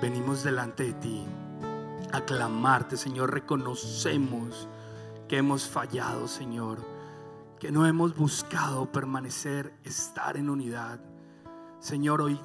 venimos 0.00 0.44
delante 0.44 0.84
de 0.84 0.92
ti 0.94 1.24
a 2.12 2.20
clamarte, 2.20 2.96
Señor, 2.96 3.32
reconocemos 3.32 4.68
que 5.28 5.38
hemos 5.38 5.66
fallado, 5.68 6.28
Señor, 6.28 6.78
que 7.58 7.72
no 7.72 7.86
hemos 7.86 8.14
buscado 8.14 8.92
permanecer, 8.92 9.72
estar 9.82 10.36
en 10.36 10.50
unidad. 10.50 11.00
Señor, 11.80 12.20
hoy 12.20 12.38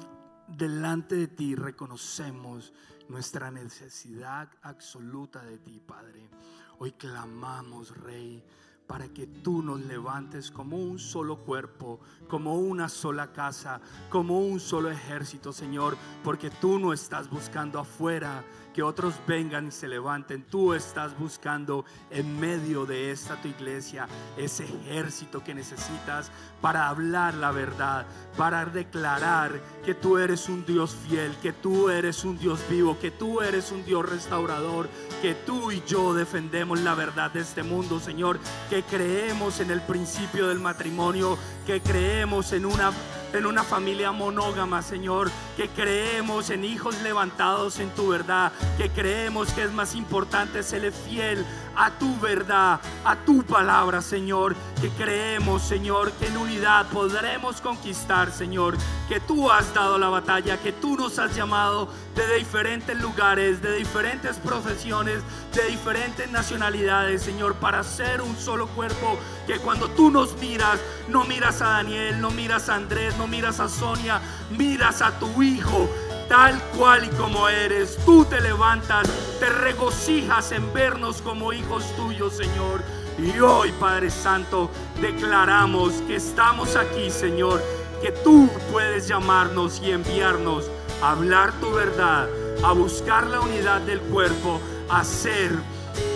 delante 0.48 1.16
de 1.16 1.28
ti 1.28 1.54
reconocemos 1.54 2.72
nuestra 3.08 3.50
necesidad 3.50 4.48
absoluta 4.62 5.44
de 5.44 5.58
ti, 5.58 5.80
Padre. 5.86 6.30
Hoy 6.78 6.92
clamamos, 6.92 7.94
Rey, 7.96 8.42
para 8.88 9.06
que 9.06 9.26
tú 9.26 9.62
nos 9.62 9.80
levantes 9.82 10.50
como 10.50 10.78
un 10.78 10.98
solo 10.98 11.36
cuerpo, 11.36 12.00
como 12.26 12.54
una 12.54 12.88
sola 12.88 13.32
casa, 13.32 13.80
como 14.08 14.40
un 14.40 14.58
solo 14.58 14.90
ejército, 14.90 15.52
Señor, 15.52 15.96
porque 16.24 16.48
tú 16.50 16.78
no 16.78 16.94
estás 16.94 17.28
buscando 17.28 17.78
afuera 17.78 18.42
que 18.78 18.82
otros 18.84 19.14
vengan 19.26 19.66
y 19.66 19.70
se 19.72 19.88
levanten. 19.88 20.44
Tú 20.44 20.72
estás 20.72 21.18
buscando 21.18 21.84
en 22.10 22.38
medio 22.38 22.86
de 22.86 23.10
esta 23.10 23.34
tu 23.34 23.48
iglesia 23.48 24.06
ese 24.36 24.64
ejército 24.64 25.42
que 25.42 25.52
necesitas 25.52 26.30
para 26.60 26.88
hablar 26.88 27.34
la 27.34 27.50
verdad, 27.50 28.06
para 28.36 28.64
declarar 28.66 29.60
que 29.84 29.94
tú 29.94 30.16
eres 30.16 30.48
un 30.48 30.64
Dios 30.64 30.94
fiel, 30.94 31.34
que 31.42 31.52
tú 31.52 31.90
eres 31.90 32.24
un 32.24 32.38
Dios 32.38 32.60
vivo, 32.70 32.96
que 33.00 33.10
tú 33.10 33.40
eres 33.40 33.72
un 33.72 33.84
Dios 33.84 34.08
restaurador, 34.08 34.88
que 35.22 35.34
tú 35.34 35.72
y 35.72 35.82
yo 35.84 36.14
defendemos 36.14 36.80
la 36.80 36.94
verdad 36.94 37.32
de 37.32 37.40
este 37.40 37.64
mundo, 37.64 37.98
Señor, 37.98 38.38
creemos 38.82 39.60
en 39.60 39.70
el 39.70 39.80
principio 39.82 40.48
del 40.48 40.60
matrimonio, 40.60 41.38
que 41.66 41.80
creemos 41.80 42.52
en 42.52 42.66
una 42.66 42.92
en 43.32 43.46
una 43.46 43.62
familia 43.62 44.12
monógama, 44.12 44.82
Señor, 44.82 45.30
que 45.56 45.68
creemos 45.68 46.50
en 46.50 46.64
hijos 46.64 47.00
levantados 47.02 47.78
en 47.78 47.90
tu 47.90 48.08
verdad, 48.08 48.52
que 48.76 48.90
creemos 48.90 49.50
que 49.52 49.64
es 49.64 49.72
más 49.72 49.94
importante 49.94 50.62
ser 50.62 50.90
fiel 50.92 51.44
a 51.76 51.90
tu 51.90 52.18
verdad, 52.20 52.80
a 53.04 53.16
tu 53.16 53.42
palabra, 53.42 54.00
Señor, 54.00 54.56
que 54.80 54.88
creemos, 54.90 55.62
Señor, 55.62 56.12
que 56.12 56.26
en 56.26 56.36
unidad 56.36 56.86
podremos 56.86 57.60
conquistar, 57.60 58.32
Señor, 58.32 58.76
que 59.08 59.20
tú 59.20 59.50
has 59.50 59.72
dado 59.74 59.98
la 59.98 60.08
batalla, 60.08 60.58
que 60.58 60.72
tú 60.72 60.96
nos 60.96 61.18
has 61.18 61.34
llamado 61.36 61.88
de 62.26 62.38
diferentes 62.38 63.00
lugares, 63.00 63.62
de 63.62 63.76
diferentes 63.76 64.36
profesiones, 64.38 65.20
de 65.54 65.64
diferentes 65.68 66.30
nacionalidades, 66.30 67.22
Señor, 67.22 67.54
para 67.54 67.84
ser 67.84 68.20
un 68.20 68.36
solo 68.36 68.66
cuerpo, 68.68 69.18
que 69.46 69.58
cuando 69.58 69.88
tú 69.90 70.10
nos 70.10 70.36
miras, 70.38 70.80
no 71.08 71.24
miras 71.24 71.62
a 71.62 71.68
Daniel, 71.68 72.20
no 72.20 72.30
miras 72.30 72.68
a 72.68 72.74
Andrés, 72.74 73.16
no 73.16 73.26
miras 73.26 73.60
a 73.60 73.68
Sonia, 73.68 74.20
miras 74.50 75.00
a 75.02 75.18
tu 75.18 75.28
Hijo 75.42 75.88
tal 76.28 76.60
cual 76.76 77.04
y 77.04 77.08
como 77.16 77.48
eres. 77.48 77.96
Tú 78.04 78.24
te 78.24 78.40
levantas, 78.40 79.08
te 79.40 79.48
regocijas 79.48 80.52
en 80.52 80.72
vernos 80.74 81.22
como 81.22 81.52
hijos 81.52 81.84
tuyos, 81.96 82.36
Señor. 82.36 82.82
Y 83.16 83.38
hoy, 83.40 83.72
Padre 83.80 84.10
Santo, 84.10 84.70
declaramos 85.00 85.94
que 86.06 86.16
estamos 86.16 86.76
aquí, 86.76 87.10
Señor, 87.10 87.62
que 88.02 88.12
tú 88.12 88.48
puedes 88.70 89.08
llamarnos 89.08 89.80
y 89.82 89.90
enviarnos 89.90 90.70
hablar 91.02 91.52
tu 91.60 91.70
verdad, 91.70 92.28
a 92.64 92.72
buscar 92.72 93.26
la 93.26 93.40
unidad 93.40 93.80
del 93.82 94.00
cuerpo, 94.00 94.60
a 94.88 95.04
ser 95.04 95.52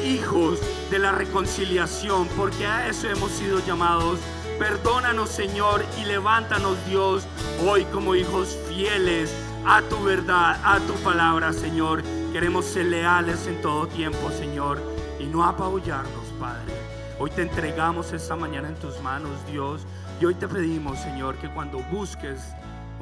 hijos 0.04 0.58
de 0.90 0.98
la 0.98 1.12
reconciliación, 1.12 2.28
porque 2.36 2.66
a 2.66 2.88
eso 2.88 3.08
hemos 3.08 3.30
sido 3.32 3.60
llamados. 3.66 4.18
Perdónanos, 4.58 5.28
Señor, 5.28 5.84
y 6.00 6.04
levántanos, 6.04 6.76
Dios, 6.86 7.26
hoy 7.66 7.84
como 7.86 8.14
hijos 8.14 8.58
fieles 8.68 9.34
a 9.66 9.82
tu 9.82 10.02
verdad, 10.02 10.60
a 10.64 10.78
tu 10.80 10.94
palabra, 11.04 11.52
Señor. 11.52 12.02
Queremos 12.32 12.64
ser 12.64 12.86
leales 12.86 13.46
en 13.46 13.60
todo 13.60 13.86
tiempo, 13.86 14.30
Señor, 14.30 14.80
y 15.18 15.24
no 15.24 15.44
apabullarnos, 15.44 16.26
Padre. 16.38 16.72
Hoy 17.18 17.30
te 17.30 17.42
entregamos 17.42 18.12
esta 18.12 18.36
mañana 18.36 18.68
en 18.68 18.74
tus 18.76 19.00
manos, 19.00 19.32
Dios, 19.50 19.82
y 20.20 20.24
hoy 20.24 20.34
te 20.34 20.48
pedimos, 20.48 20.98
Señor, 20.98 21.36
que 21.36 21.48
cuando 21.48 21.78
busques 21.90 22.40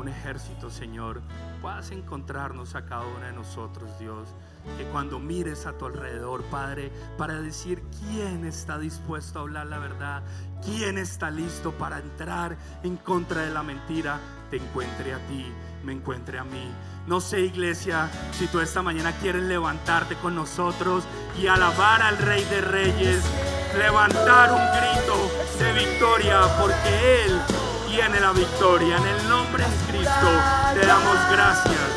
un 0.00 0.08
ejército, 0.08 0.70
Señor, 0.70 1.20
puedas 1.60 1.90
encontrarnos 1.90 2.74
a 2.74 2.86
cada 2.86 3.02
uno 3.02 3.26
de 3.26 3.32
nosotros, 3.32 3.90
Dios. 3.98 4.28
Que 4.76 4.84
cuando 4.84 5.18
mires 5.18 5.66
a 5.66 5.72
tu 5.72 5.86
alrededor, 5.86 6.42
Padre, 6.44 6.90
para 7.16 7.40
decir 7.40 7.82
quién 7.98 8.44
está 8.44 8.78
dispuesto 8.78 9.38
a 9.38 9.42
hablar 9.42 9.66
la 9.66 9.78
verdad, 9.78 10.22
quién 10.64 10.98
está 10.98 11.30
listo 11.30 11.72
para 11.72 11.98
entrar 11.98 12.56
en 12.82 12.96
contra 12.96 13.42
de 13.42 13.50
la 13.50 13.62
mentira, 13.62 14.18
te 14.50 14.56
encuentre 14.56 15.14
a 15.14 15.18
ti, 15.28 15.46
me 15.84 15.92
encuentre 15.92 16.38
a 16.38 16.44
mí. 16.44 16.70
No 17.06 17.20
sé, 17.20 17.40
iglesia, 17.40 18.10
si 18.32 18.46
tú 18.46 18.60
esta 18.60 18.82
mañana 18.82 19.12
quieres 19.12 19.42
levantarte 19.42 20.14
con 20.16 20.34
nosotros 20.34 21.04
y 21.40 21.46
alabar 21.46 22.02
al 22.02 22.18
Rey 22.18 22.44
de 22.44 22.60
Reyes, 22.60 23.22
levantar 23.78 24.52
un 24.52 24.60
grito 24.76 25.30
de 25.58 25.72
victoria, 25.72 26.40
porque 26.58 27.24
Él 27.24 27.40
tiene 27.90 28.20
la 28.20 28.32
victoria. 28.32 28.96
En 28.96 29.06
el 29.06 29.28
nombre 29.28 29.64
de 29.64 29.76
Cristo 29.92 30.28
te 30.74 30.86
damos 30.86 31.16
gracias. 31.30 31.89